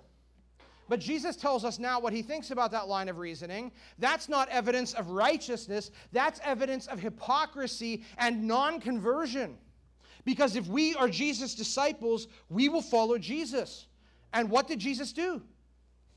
[0.87, 3.71] But Jesus tells us now what he thinks about that line of reasoning.
[3.97, 9.57] That's not evidence of righteousness, that's evidence of hypocrisy and non conversion.
[10.25, 13.87] Because if we are Jesus' disciples, we will follow Jesus.
[14.33, 15.41] And what did Jesus do?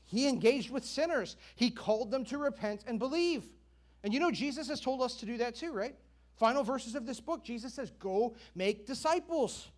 [0.03, 3.47] He engaged with sinners, he called them to repent and believe.
[4.05, 5.95] And you know, Jesus has told us to do that too, right?
[6.37, 9.69] Final verses of this book, Jesus says, Go make disciples.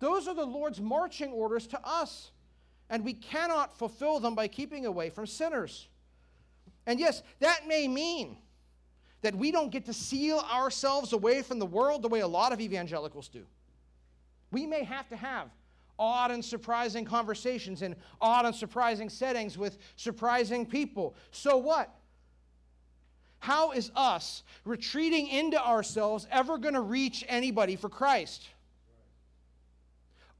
[0.00, 2.32] Those are the Lord's marching orders to us.
[2.90, 5.86] And we cannot fulfill them by keeping away from sinners.
[6.86, 8.38] And yes, that may mean
[9.22, 12.52] that we don't get to seal ourselves away from the world the way a lot
[12.52, 13.46] of evangelicals do.
[14.50, 15.50] We may have to have
[16.00, 21.14] odd and surprising conversations in odd and surprising settings with surprising people.
[21.30, 21.94] So what?
[23.40, 28.48] How is us retreating into ourselves ever going to reach anybody for Christ?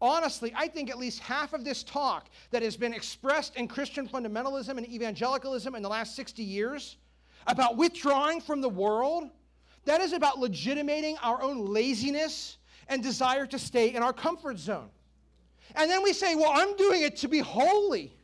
[0.00, 4.08] Honestly, I think at least half of this talk that has been expressed in Christian
[4.08, 6.96] fundamentalism and evangelicalism in the last 60 years
[7.46, 9.24] about withdrawing from the world,
[9.86, 12.58] that is about legitimating our own laziness
[12.88, 14.90] and desire to stay in our comfort zone.
[15.74, 18.14] And then we say, well, I'm doing it to be holy.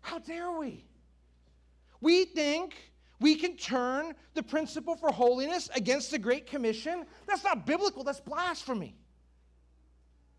[0.00, 0.84] How dare we?
[2.00, 2.74] We think
[3.20, 7.06] we can turn the principle for holiness against the Great Commission.
[7.26, 8.96] That's not biblical, that's blasphemy.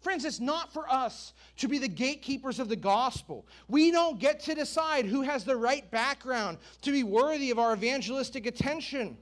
[0.01, 3.47] Friends, it's not for us to be the gatekeepers of the gospel.
[3.67, 7.73] We don't get to decide who has the right background to be worthy of our
[7.73, 9.17] evangelistic attention.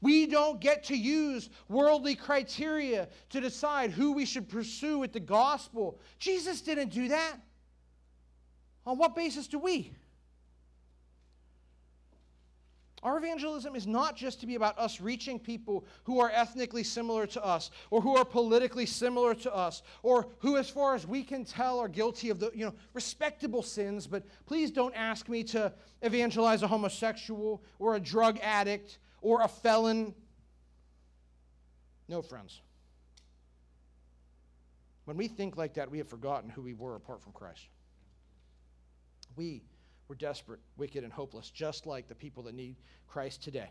[0.00, 5.20] We don't get to use worldly criteria to decide who we should pursue with the
[5.20, 5.98] gospel.
[6.18, 7.36] Jesus didn't do that.
[8.86, 9.92] On what basis do we?
[13.02, 17.26] Our evangelism is not just to be about us reaching people who are ethnically similar
[17.28, 21.24] to us or who are politically similar to us or who, as far as we
[21.24, 24.06] can tell, are guilty of the you know, respectable sins.
[24.06, 29.48] But please don't ask me to evangelize a homosexual or a drug addict or a
[29.48, 30.14] felon.
[32.08, 32.60] No, friends.
[35.06, 37.66] When we think like that, we have forgotten who we were apart from Christ.
[39.34, 39.62] We
[40.12, 42.76] we're desperate, wicked, and hopeless, just like the people that need
[43.08, 43.70] Christ today.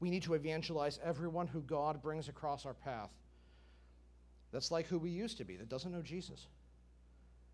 [0.00, 3.10] We need to evangelize everyone who God brings across our path.
[4.50, 6.48] That's like who we used to be, that doesn't know Jesus.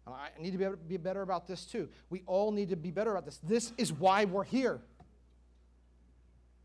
[0.06, 1.90] I need to be better about this too.
[2.08, 3.38] We all need to be better about this.
[3.42, 4.80] This is why we're here.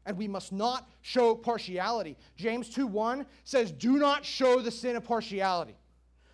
[0.05, 2.15] And we must not show partiality.
[2.37, 5.75] James 2:1 says, "Do not show the sin of partiality."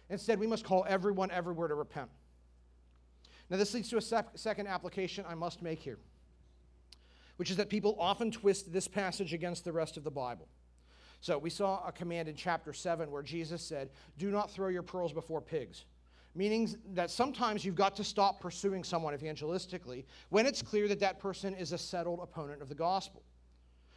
[0.10, 2.12] Instead, we must call everyone everywhere to repent.
[3.50, 6.00] Now, this leads to a sec- second application I must make here,
[7.38, 10.48] which is that people often twist this passage against the rest of the Bible.
[11.22, 14.84] So, we saw a command in chapter 7 where Jesus said, Do not throw your
[14.84, 15.86] pearls before pigs.
[16.36, 21.20] Meaning that sometimes you've got to stop pursuing someone evangelistically when it's clear that that
[21.20, 23.22] person is a settled opponent of the gospel.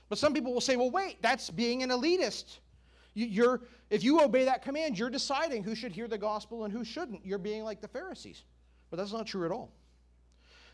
[0.08, 2.58] But some people will say, well, wait, that's being an elitist.
[3.14, 6.84] You're, if you obey that command, you're deciding who should hear the gospel and who
[6.84, 7.24] shouldn't.
[7.24, 8.44] You're being like the Pharisees.
[8.90, 9.72] But that's not true at all.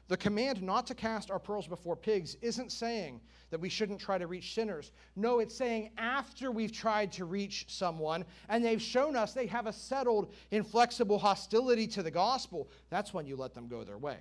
[0.09, 3.21] The command not to cast our pearls before pigs isn't saying
[3.51, 4.93] that we shouldn't try to reach sinners.
[5.17, 9.67] No, it's saying after we've tried to reach someone and they've shown us they have
[9.67, 14.19] a settled, inflexible hostility to the gospel, that's when you let them go their way.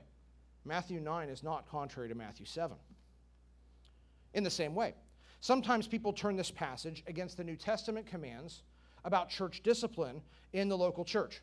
[0.66, 2.78] Matthew 9 is not contrary to Matthew 7.
[4.34, 4.94] In the same way,
[5.40, 8.64] sometimes people turn this passage against the New Testament commands
[9.04, 10.22] about church discipline
[10.54, 11.42] in the local church.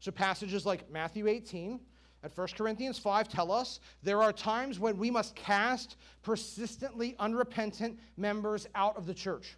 [0.00, 1.78] So, passages like Matthew 18
[2.22, 7.98] and 1 Corinthians 5 tell us there are times when we must cast persistently unrepentant
[8.16, 9.56] members out of the church.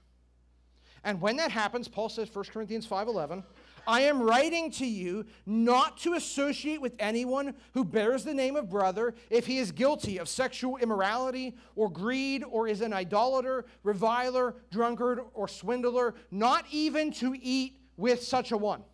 [1.05, 3.45] And when that happens, Paul says, 1 Corinthians 5:11,
[3.87, 8.71] I am writing to you not to associate with anyone who bears the name of
[8.71, 14.55] brother if he is guilty of sexual immorality or greed or is an idolater, reviler,
[14.71, 18.85] drunkard, or swindler, not even to eat with such a one.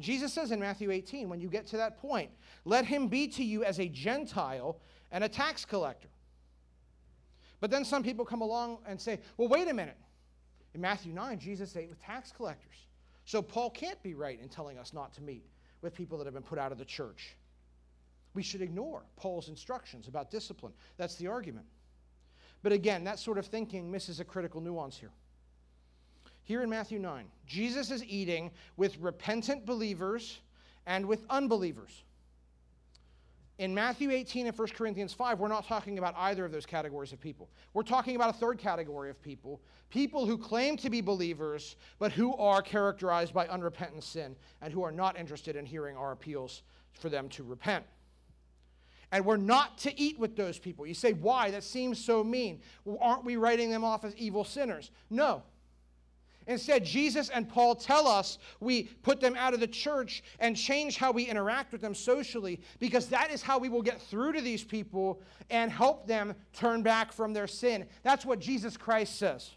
[0.00, 2.30] Jesus says in Matthew 18, when you get to that point,
[2.64, 4.80] let him be to you as a Gentile
[5.10, 6.08] and a tax collector.
[7.60, 9.98] But then some people come along and say, well, wait a minute.
[10.74, 12.76] In Matthew 9, Jesus ate with tax collectors.
[13.24, 15.44] So Paul can't be right in telling us not to meet
[15.82, 17.36] with people that have been put out of the church.
[18.34, 20.72] We should ignore Paul's instructions about discipline.
[20.96, 21.66] That's the argument.
[22.62, 25.12] But again, that sort of thinking misses a critical nuance here.
[26.44, 30.38] Here in Matthew 9, Jesus is eating with repentant believers
[30.86, 32.02] and with unbelievers.
[33.58, 37.12] In Matthew 18 and 1 Corinthians 5, we're not talking about either of those categories
[37.12, 37.50] of people.
[37.74, 39.60] We're talking about a third category of people
[39.90, 44.82] people who claim to be believers, but who are characterized by unrepentant sin and who
[44.82, 46.62] are not interested in hearing our appeals
[46.92, 47.84] for them to repent.
[49.12, 50.86] And we're not to eat with those people.
[50.86, 51.50] You say, why?
[51.50, 52.60] That seems so mean.
[53.00, 54.92] Aren't we writing them off as evil sinners?
[55.10, 55.42] No.
[56.50, 60.96] Instead, Jesus and Paul tell us we put them out of the church and change
[60.96, 64.40] how we interact with them socially because that is how we will get through to
[64.40, 67.86] these people and help them turn back from their sin.
[68.02, 69.52] That's what Jesus Christ says.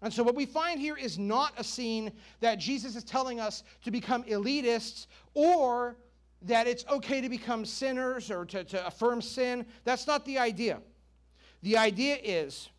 [0.00, 3.62] And so, what we find here is not a scene that Jesus is telling us
[3.84, 5.98] to become elitists or
[6.40, 9.66] that it's okay to become sinners or to, to affirm sin.
[9.84, 10.80] That's not the idea.
[11.60, 12.70] The idea is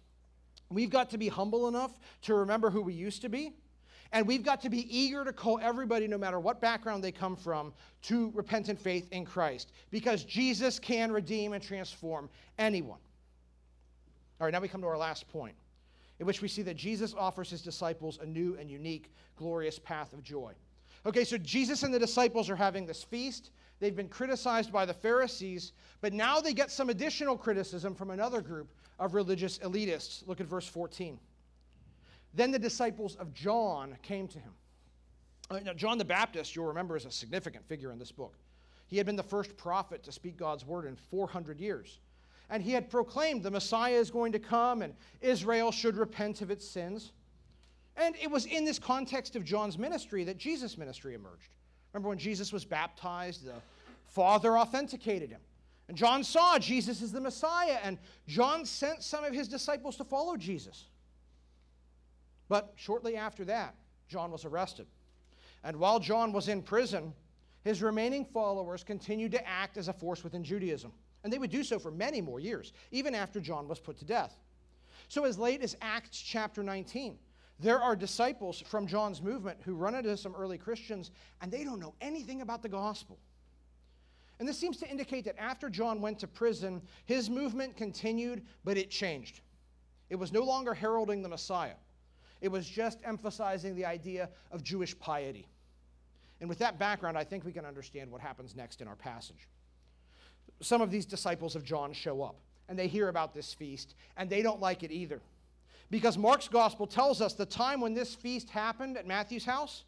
[0.69, 3.53] we've got to be humble enough to remember who we used to be.
[4.11, 7.35] And we've got to be eager to call everybody, no matter what background they come
[7.35, 9.71] from, to repentant faith in Christ.
[9.91, 12.99] Because Jesus can redeem and transform anyone.
[14.39, 15.55] All right, now we come to our last point,
[16.19, 20.13] in which we see that Jesus offers his disciples a new and unique, glorious path
[20.13, 20.53] of joy.
[21.05, 23.51] Okay, so Jesus and the disciples are having this feast.
[23.79, 28.41] They've been criticized by the Pharisees, but now they get some additional criticism from another
[28.41, 28.69] group
[28.99, 30.25] of religious elitists.
[30.27, 31.19] Look at verse 14.
[32.33, 34.51] Then the disciples of John came to him.
[35.49, 38.35] Uh, now, John the Baptist, you'll remember, is a significant figure in this book.
[38.87, 41.99] He had been the first prophet to speak God's word in 400 years.
[42.49, 46.51] And he had proclaimed the Messiah is going to come and Israel should repent of
[46.51, 47.11] its sins.
[47.97, 51.49] And it was in this context of John's ministry that Jesus' ministry emerged.
[51.95, 53.53] Remember when Jesus was baptized, the
[54.03, 55.39] Father authenticated him.
[55.87, 60.03] And John saw Jesus as the Messiah, and John sent some of his disciples to
[60.03, 60.87] follow Jesus.
[62.49, 63.75] But shortly after that,
[64.09, 64.87] John was arrested.
[65.63, 67.13] And while John was in prison,
[67.63, 70.91] his remaining followers continued to act as a force within Judaism.
[71.23, 74.05] And they would do so for many more years, even after John was put to
[74.05, 74.35] death.
[75.07, 77.17] So, as late as Acts chapter 19,
[77.59, 81.79] there are disciples from John's movement who run into some early Christians and they don't
[81.79, 83.17] know anything about the gospel.
[84.39, 88.77] And this seems to indicate that after John went to prison, his movement continued, but
[88.77, 89.39] it changed.
[90.09, 91.75] It was no longer heralding the Messiah,
[92.41, 95.47] it was just emphasizing the idea of Jewish piety.
[96.41, 99.47] And with that background, I think we can understand what happens next in our passage.
[100.59, 102.35] Some of these disciples of John show up,
[102.67, 105.21] and they hear about this feast, and they don't like it either.
[105.89, 109.83] Because Mark's gospel tells us the time when this feast happened at Matthew's house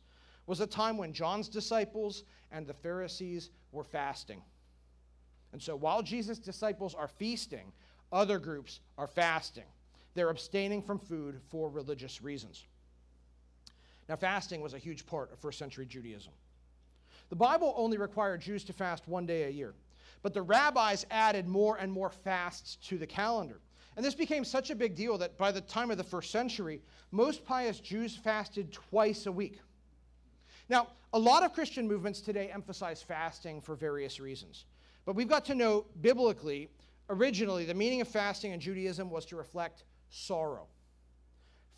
[0.45, 4.41] was a time when John's disciples and the Pharisees were fasting.
[5.52, 7.72] And so while Jesus' disciples are feasting,
[8.12, 9.66] other groups are fasting.
[10.14, 12.66] They're abstaining from food for religious reasons.
[14.08, 16.32] Now, fasting was a huge part of first century Judaism.
[17.30, 19.74] The Bible only required Jews to fast one day a year,
[20.22, 23.60] but the rabbis added more and more fasts to the calendar.
[23.98, 26.82] And this became such a big deal that by the time of the first century,
[27.12, 29.60] most pious Jews fasted twice a week.
[30.70, 34.66] Now, a lot of Christian movements today emphasize fasting for various reasons.
[35.04, 36.70] But we've got to know biblically,
[37.10, 40.68] originally, the meaning of fasting in Judaism was to reflect sorrow.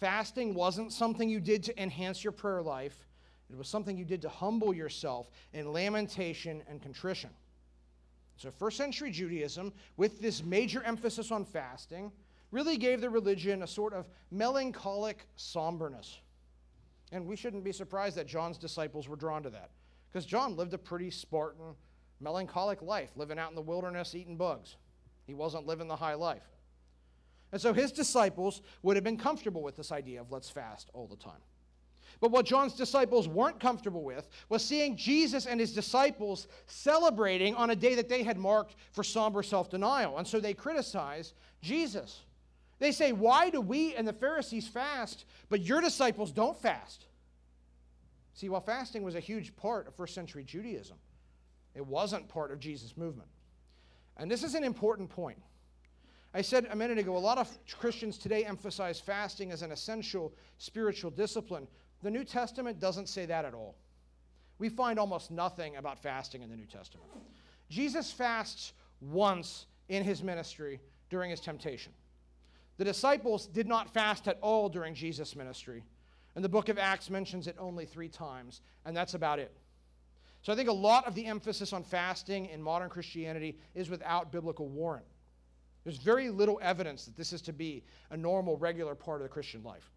[0.02, 3.08] Fasting wasn't something you did to enhance your prayer life,
[3.50, 7.32] it was something you did to humble yourself in lamentation and contrition.
[8.40, 12.10] So, first century Judaism, with this major emphasis on fasting,
[12.52, 16.20] really gave the religion a sort of melancholic somberness.
[17.12, 19.72] And we shouldn't be surprised that John's disciples were drawn to that,
[20.08, 21.76] because John lived a pretty Spartan,
[22.22, 24.78] melancholic life, living out in the wilderness eating bugs.
[25.28, 26.48] He wasn't living the high life.
[27.52, 31.08] And so his disciples would have been comfortable with this idea of let's fast all
[31.08, 31.42] the time.
[32.20, 37.70] But what John's disciples weren't comfortable with was seeing Jesus and his disciples celebrating on
[37.70, 40.18] a day that they had marked for somber self denial.
[40.18, 42.22] And so they criticize Jesus.
[42.80, 47.06] They say, Why do we and the Pharisees fast, but your disciples don't fast?
[48.34, 50.98] See, while fasting was a huge part of first century Judaism,
[51.76, 53.30] it wasn't part of Jesus' movement.
[54.18, 55.38] And this is an important point.
[56.34, 57.50] I said a minute ago, a lot of
[57.80, 61.68] Christians today emphasize fasting as an essential spiritual discipline.
[62.02, 63.76] The New Testament doesn't say that at all.
[64.58, 67.10] we find almost nothing about fasting in the New Testament.
[67.70, 71.94] Jesus fasts once in his ministry during his temptation.
[72.78, 75.84] The disciples did not fast at all during Jesus' ministry.
[76.36, 79.52] And the book of Acts mentions it only three times, and that's about it.
[80.42, 84.32] So I think a lot of the emphasis on fasting in modern Christianity is without
[84.32, 85.06] biblical warrant.
[85.84, 89.30] There's very little evidence that this is to be a normal, regular part of the
[89.30, 89.92] Christian life.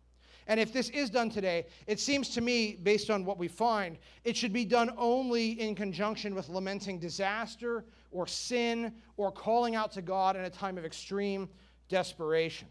[0.46, 3.98] And if this is done today, it seems to me, based on what we find,
[4.24, 9.92] it should be done only in conjunction with lamenting disaster or sin or calling out
[9.92, 11.48] to God in a time of extreme
[11.88, 12.68] desperation.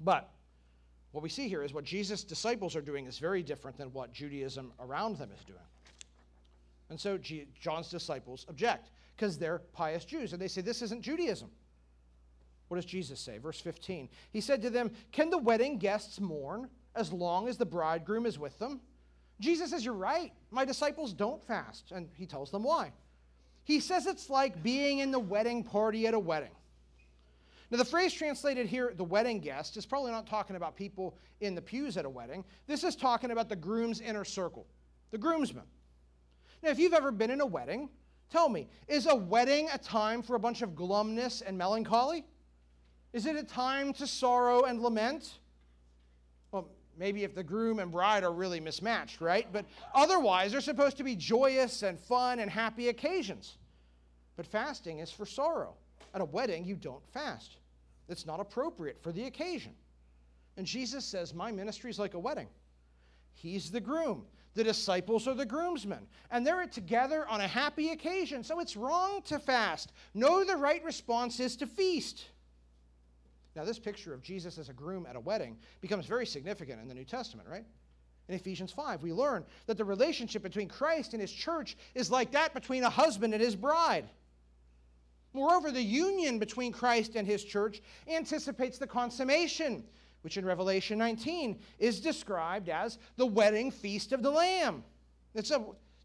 [0.00, 0.30] But
[1.12, 4.12] what we see here is what Jesus' disciples are doing is very different than what
[4.12, 5.58] Judaism around them is doing.
[6.90, 7.18] And so
[7.60, 11.50] John's disciples object because they're pious Jews and they say this isn't Judaism.
[12.70, 13.38] What does Jesus say?
[13.38, 14.08] Verse 15.
[14.32, 18.38] He said to them, Can the wedding guests mourn as long as the bridegroom is
[18.38, 18.80] with them?
[19.40, 20.32] Jesus says, You're right.
[20.52, 21.90] My disciples don't fast.
[21.90, 22.92] And he tells them why.
[23.64, 26.52] He says it's like being in the wedding party at a wedding.
[27.72, 31.56] Now, the phrase translated here, the wedding guest, is probably not talking about people in
[31.56, 32.44] the pews at a wedding.
[32.68, 34.64] This is talking about the groom's inner circle,
[35.10, 35.64] the groomsmen.
[36.62, 37.88] Now, if you've ever been in a wedding,
[38.30, 42.24] tell me, is a wedding a time for a bunch of glumness and melancholy?
[43.12, 45.38] Is it a time to sorrow and lament?
[46.52, 49.46] Well, maybe if the groom and bride are really mismatched, right?
[49.52, 53.56] But otherwise, they're supposed to be joyous and fun and happy occasions.
[54.36, 55.74] But fasting is for sorrow.
[56.14, 57.56] At a wedding, you don't fast,
[58.08, 59.72] it's not appropriate for the occasion.
[60.56, 62.48] And Jesus says, My ministry is like a wedding.
[63.34, 64.26] He's the groom.
[64.54, 66.06] The disciples are the groomsmen.
[66.30, 68.42] And they're together on a happy occasion.
[68.42, 69.92] So it's wrong to fast.
[70.12, 72.24] No, the right response is to feast.
[73.56, 76.88] Now, this picture of Jesus as a groom at a wedding becomes very significant in
[76.88, 77.64] the New Testament, right?
[78.28, 82.30] In Ephesians 5, we learn that the relationship between Christ and his church is like
[82.30, 84.08] that between a husband and his bride.
[85.32, 89.84] Moreover, the union between Christ and his church anticipates the consummation,
[90.22, 94.84] which in Revelation 19 is described as the wedding feast of the Lamb.
[95.34, 95.64] It's a,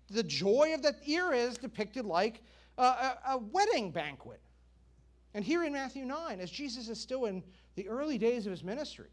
[0.09, 2.41] the joy of that era is depicted like
[2.77, 4.41] a, a, a wedding banquet.
[5.35, 7.43] And here in Matthew 9, as Jesus is still in
[7.75, 9.09] the early days of his ministry,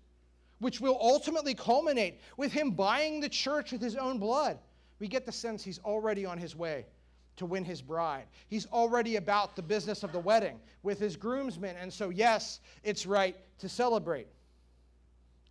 [0.61, 4.57] which will ultimately culminate with him buying the church with his own blood,
[5.01, 6.87] we get the sense he's already on his way
[7.35, 8.27] to win his bride.
[8.47, 11.75] He's already about the business of the wedding with his groomsmen.
[11.75, 14.29] And so, yes, it's right to celebrate.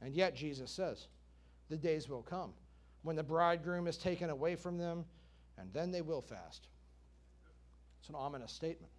[0.02, 1.08] And yet, Jesus says,
[1.70, 2.54] the days will come
[3.04, 5.04] when the bridegroom is taken away from them,
[5.58, 6.68] and then they will fast.
[8.00, 8.94] It's an ominous statement.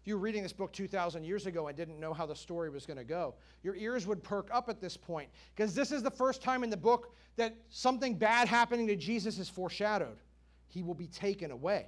[0.00, 2.70] If you were reading this book 2,000 years ago and didn't know how the story
[2.70, 6.02] was going to go, your ears would perk up at this point because this is
[6.02, 10.16] the first time in the book that something bad happening to Jesus is foreshadowed.
[10.68, 11.86] He will be taken away.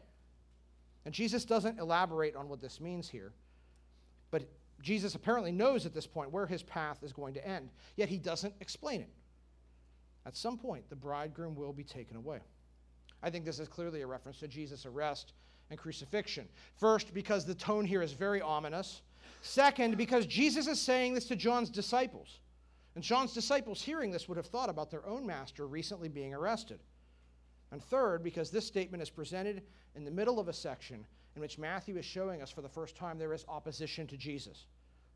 [1.06, 3.32] And Jesus doesn't elaborate on what this means here,
[4.30, 4.42] but
[4.82, 8.18] Jesus apparently knows at this point where his path is going to end, yet he
[8.18, 9.10] doesn't explain it.
[10.26, 12.40] At some point, the bridegroom will be taken away.
[13.22, 15.32] I think this is clearly a reference to Jesus' arrest
[15.70, 16.48] and crucifixion.
[16.76, 19.02] First, because the tone here is very ominous.
[19.40, 22.40] Second, because Jesus is saying this to John's disciples.
[22.94, 26.80] And John's disciples, hearing this, would have thought about their own master recently being arrested.
[27.70, 29.62] And third, because this statement is presented
[29.94, 32.94] in the middle of a section in which Matthew is showing us for the first
[32.94, 34.66] time there is opposition to Jesus.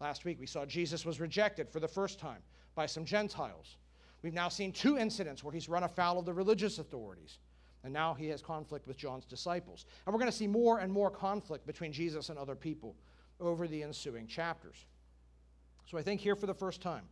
[0.00, 2.40] Last week we saw Jesus was rejected for the first time
[2.74, 3.76] by some Gentiles.
[4.22, 7.38] We've now seen two incidents where he's run afoul of the religious authorities.
[7.86, 9.86] And now he has conflict with John's disciples.
[10.04, 12.96] And we're going to see more and more conflict between Jesus and other people
[13.38, 14.74] over the ensuing chapters.
[15.88, 17.04] So I think here for the first time,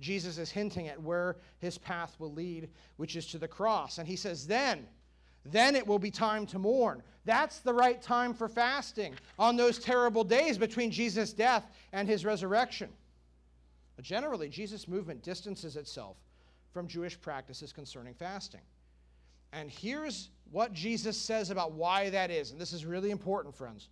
[0.00, 2.68] Jesus is hinting at where his path will lead,
[2.98, 3.96] which is to the cross.
[3.96, 4.86] And he says, then,
[5.46, 7.02] then it will be time to mourn.
[7.24, 11.64] That's the right time for fasting on those terrible days between Jesus' death
[11.94, 12.90] and his resurrection.
[13.96, 16.18] But generally, Jesus' movement distances itself
[16.74, 18.60] from Jewish practices concerning fasting.
[19.52, 22.50] And here's what Jesus says about why that is.
[22.50, 23.88] And this is really important, friends.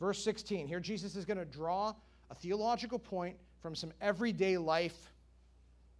[0.00, 0.66] Verse 16.
[0.66, 1.94] Here, Jesus is going to draw
[2.30, 5.12] a theological point from some everyday life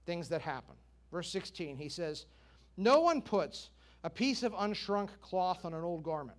[0.07, 0.75] things that happen.
[1.13, 2.27] Verse 16, he says,
[2.77, 3.71] No one puts
[4.03, 6.39] a piece of unshrunk cloth on an old garment,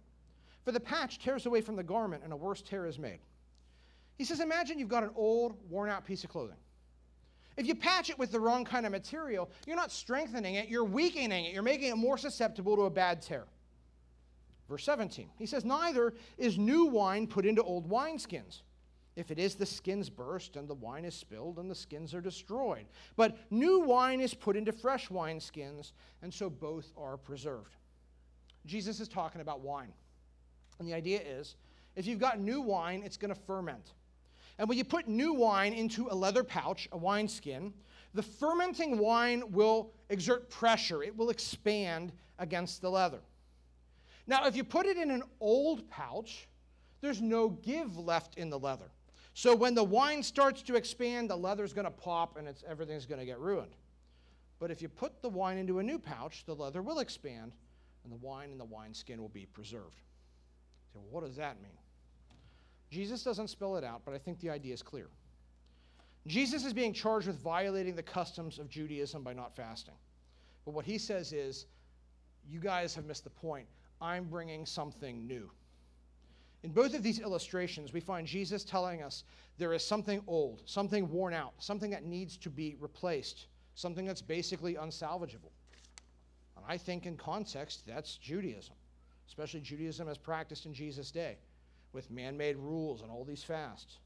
[0.66, 3.20] for the patch tears away from the garment, and a worse tear is made.
[4.18, 6.58] He says, Imagine you've got an old, worn out piece of clothing.
[7.56, 10.84] If you patch it with the wrong kind of material, you're not strengthening it, you're
[10.84, 13.46] weakening it, you're making it more susceptible to a bad tear.
[14.70, 18.62] Verse 17, he says, Neither is new wine put into old wineskins.
[19.16, 22.22] If it is, the skins burst, and the wine is spilled, and the skins are
[22.22, 22.86] destroyed.
[23.16, 25.92] But new wine is put into fresh wineskins,
[26.24, 27.76] and so both are preserved.
[28.66, 29.94] Jesus is talking about wine.
[30.80, 31.56] And the idea is
[31.96, 33.94] if you've got new wine, it's going to ferment.
[34.58, 37.74] And when you put new wine into a leather pouch, a wineskin,
[38.14, 43.22] the fermenting wine will exert pressure, it will expand against the leather.
[44.28, 46.48] Now, if you put it in an old pouch,
[47.02, 48.90] there's no give left in the leather.
[49.34, 53.06] So when the wine starts to expand, the leather's going to pop and it's, everything's
[53.06, 53.76] going to get ruined.
[54.60, 57.54] But if you put the wine into a new pouch, the leather will expand
[58.04, 60.00] and the wine and the wineskin will be preserved.
[60.94, 61.72] So, what does that mean?
[62.94, 65.08] Jesus doesn't spell it out, but I think the idea is clear.
[66.28, 69.96] Jesus is being charged with violating the customs of Judaism by not fasting.
[70.64, 71.66] But what he says is,
[72.48, 73.66] you guys have missed the point.
[74.00, 75.50] I'm bringing something new.
[76.62, 79.24] In both of these illustrations, we find Jesus telling us
[79.58, 84.22] there is something old, something worn out, something that needs to be replaced, something that's
[84.22, 85.52] basically unsalvageable.
[86.56, 88.76] And I think, in context, that's Judaism,
[89.28, 91.38] especially Judaism as practiced in Jesus' day,
[91.94, 94.00] with man made rules and all these fasts.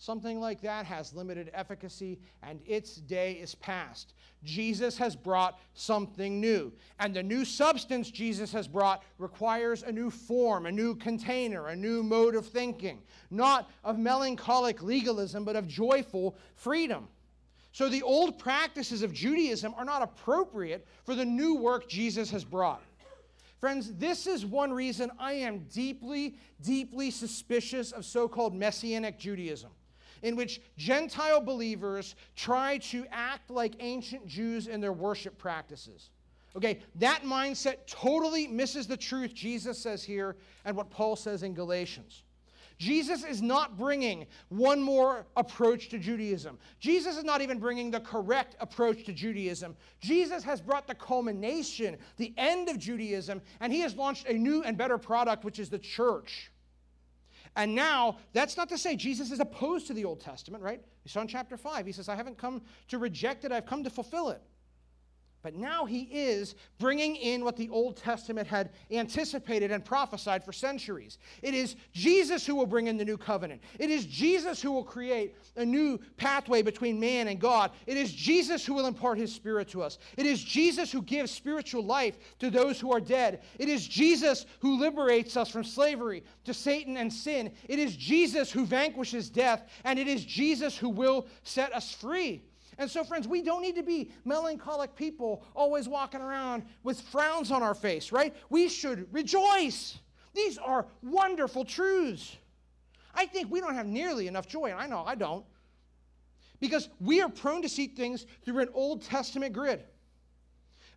[0.00, 4.14] Something like that has limited efficacy and its day is past.
[4.44, 6.72] Jesus has brought something new.
[7.00, 11.76] And the new substance Jesus has brought requires a new form, a new container, a
[11.76, 17.08] new mode of thinking, not of melancholic legalism, but of joyful freedom.
[17.72, 22.44] So the old practices of Judaism are not appropriate for the new work Jesus has
[22.44, 22.82] brought.
[23.60, 29.70] Friends, this is one reason I am deeply, deeply suspicious of so called Messianic Judaism
[30.22, 36.10] in which Gentile believers try to act like ancient Jews in their worship practices.
[36.56, 41.54] Okay, that mindset totally misses the truth Jesus says here and what Paul says in
[41.54, 42.22] Galatians.
[42.78, 46.58] Jesus is not bringing one more approach to Judaism.
[46.78, 49.76] Jesus is not even bringing the correct approach to Judaism.
[50.00, 54.62] Jesus has brought the culmination, the end of Judaism, and he has launched a new
[54.62, 56.52] and better product, which is the church.
[57.56, 60.80] And now, that's not to say Jesus is opposed to the Old Testament, right?
[61.04, 63.82] We saw in chapter 5, he says, I haven't come to reject it, I've come
[63.82, 64.40] to fulfill it.
[65.42, 70.52] But now he is bringing in what the Old Testament had anticipated and prophesied for
[70.52, 71.18] centuries.
[71.42, 73.62] It is Jesus who will bring in the new covenant.
[73.78, 77.70] It is Jesus who will create a new pathway between man and God.
[77.86, 79.98] It is Jesus who will impart his spirit to us.
[80.16, 83.42] It is Jesus who gives spiritual life to those who are dead.
[83.60, 87.52] It is Jesus who liberates us from slavery to Satan and sin.
[87.68, 89.62] It is Jesus who vanquishes death.
[89.84, 92.42] And it is Jesus who will set us free.
[92.78, 97.50] And so, friends, we don't need to be melancholic people always walking around with frowns
[97.50, 98.34] on our face, right?
[98.50, 99.98] We should rejoice.
[100.32, 102.36] These are wonderful truths.
[103.14, 105.44] I think we don't have nearly enough joy, and I know I don't,
[106.60, 109.82] because we are prone to see things through an Old Testament grid,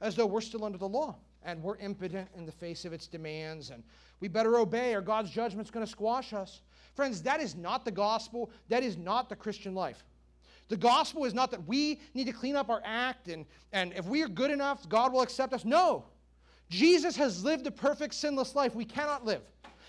[0.01, 3.07] as though we're still under the law and we're impotent in the face of its
[3.07, 3.83] demands, and
[4.19, 6.61] we better obey or God's judgment's going to squash us.
[6.93, 8.51] Friends, that is not the gospel.
[8.69, 10.03] That is not the Christian life.
[10.71, 14.05] The gospel is not that we need to clean up our act and, and if
[14.05, 15.65] we are good enough, God will accept us.
[15.65, 16.05] No.
[16.69, 19.41] Jesus has lived a perfect sinless life we cannot live.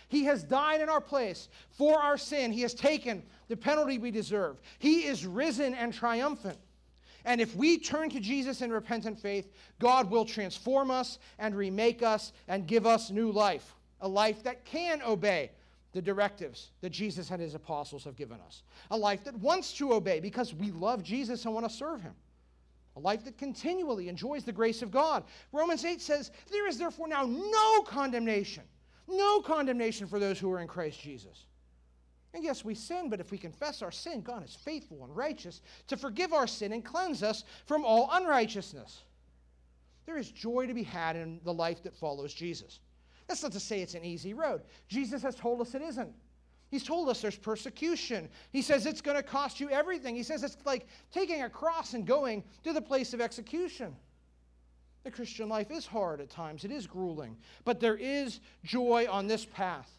[0.09, 2.51] He has died in our place for our sin.
[2.51, 4.61] He has taken the penalty we deserve.
[4.81, 6.59] He is risen and triumphant.
[7.25, 12.03] And if we turn to Jesus in repentant faith, God will transform us and remake
[12.03, 15.53] us and give us new life, a life that can obey
[15.93, 18.63] the directives that Jesus and his apostles have given us.
[18.91, 22.15] A life that wants to obey because we love Jesus and want to serve him.
[22.97, 25.25] A life that continually enjoys the grace of God.
[25.53, 28.65] Romans 8 says, There is therefore now no condemnation,
[29.09, 31.47] no condemnation for those who are in Christ Jesus.
[32.35, 35.61] And yes, we sin, but if we confess our sin, God is faithful and righteous
[35.89, 39.03] to forgive our sin and cleanse us from all unrighteousness.
[40.07, 42.81] There is joy to be had in the life that follows Jesus.
[43.27, 44.63] That's not to say it's an easy road.
[44.89, 46.13] Jesus has told us it isn't.
[46.73, 48.31] He's told us there's persecution.
[48.51, 50.17] He says it's going to cost you everything.
[50.17, 53.95] He says it's like taking a cross and going to the place of execution.
[55.05, 59.27] The Christian life is hard at times, it is grueling, but there is joy on
[59.27, 59.91] this path.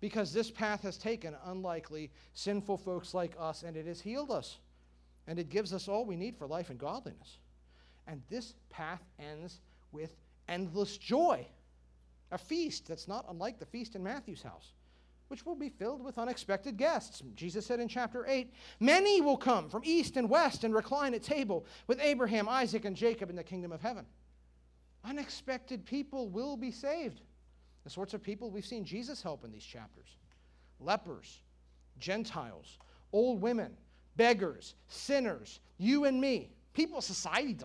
[0.00, 4.58] Because this path has taken unlikely, sinful folks like us, and it has healed us.
[5.26, 7.38] And it gives us all we need for life and godliness.
[8.06, 9.60] And this path ends
[9.92, 10.16] with
[10.48, 11.46] endless joy
[12.30, 14.72] a feast that's not unlike the feast in Matthew's house,
[15.28, 17.22] which will be filled with unexpected guests.
[17.34, 21.22] Jesus said in chapter 8, Many will come from east and west and recline at
[21.22, 24.04] table with Abraham, Isaac, and Jacob in the kingdom of heaven.
[25.04, 27.22] Unexpected people will be saved.
[27.84, 30.16] The sorts of people we've seen Jesus help in these chapters
[30.80, 31.40] lepers,
[31.98, 32.78] Gentiles,
[33.12, 33.76] old women,
[34.16, 36.52] beggars, sinners, you and me.
[36.74, 37.56] People society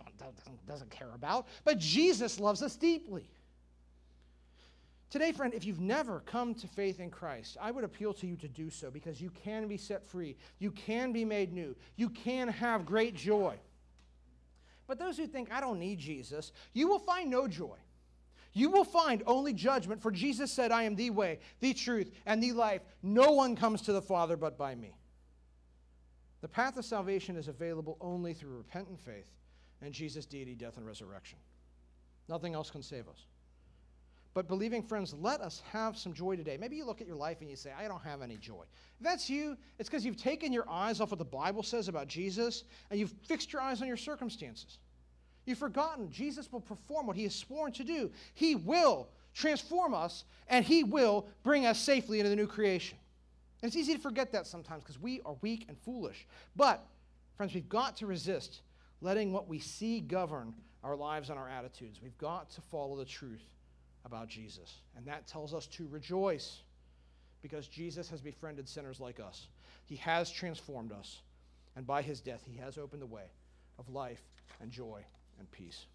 [0.66, 3.30] doesn't, care about, but Jesus loves us deeply.
[5.14, 8.36] Today, friend, if you've never come to faith in Christ, I would appeal to you
[8.38, 10.36] to do so because you can be set free.
[10.58, 11.76] You can be made new.
[11.98, 13.60] You can have great joy.
[14.88, 17.76] But those who think, I don't need Jesus, you will find no joy.
[18.54, 22.42] You will find only judgment, for Jesus said, I am the way, the truth, and
[22.42, 22.82] the life.
[23.04, 24.96] No one comes to the Father but by me.
[26.42, 29.30] The path of salvation is available only through repentant faith
[29.80, 31.38] and Jesus' deity, death, and resurrection.
[32.28, 33.28] Nothing else can save us.
[34.34, 36.58] But believing friends, let us have some joy today.
[36.60, 38.64] Maybe you look at your life and you say, I don't have any joy.
[39.00, 42.08] If that's you, it's because you've taken your eyes off what the Bible says about
[42.08, 44.80] Jesus and you've fixed your eyes on your circumstances.
[45.46, 48.10] You've forgotten Jesus will perform what he has sworn to do.
[48.34, 52.98] He will transform us and he will bring us safely into the new creation.
[53.62, 56.26] And it's easy to forget that sometimes because we are weak and foolish.
[56.56, 56.84] But,
[57.38, 58.62] friends, we've got to resist
[59.00, 60.54] letting what we see govern
[60.84, 62.00] our lives and our attitudes.
[62.02, 63.44] We've got to follow the truth
[64.06, 64.76] about Jesus.
[64.96, 66.60] And that tells us to rejoice
[67.42, 69.48] because Jesus has befriended sinners like us.
[69.86, 71.22] He has transformed us.
[71.76, 73.26] And by his death, he has opened the way
[73.80, 74.22] of life
[74.62, 75.04] and joy
[75.40, 75.86] and peace.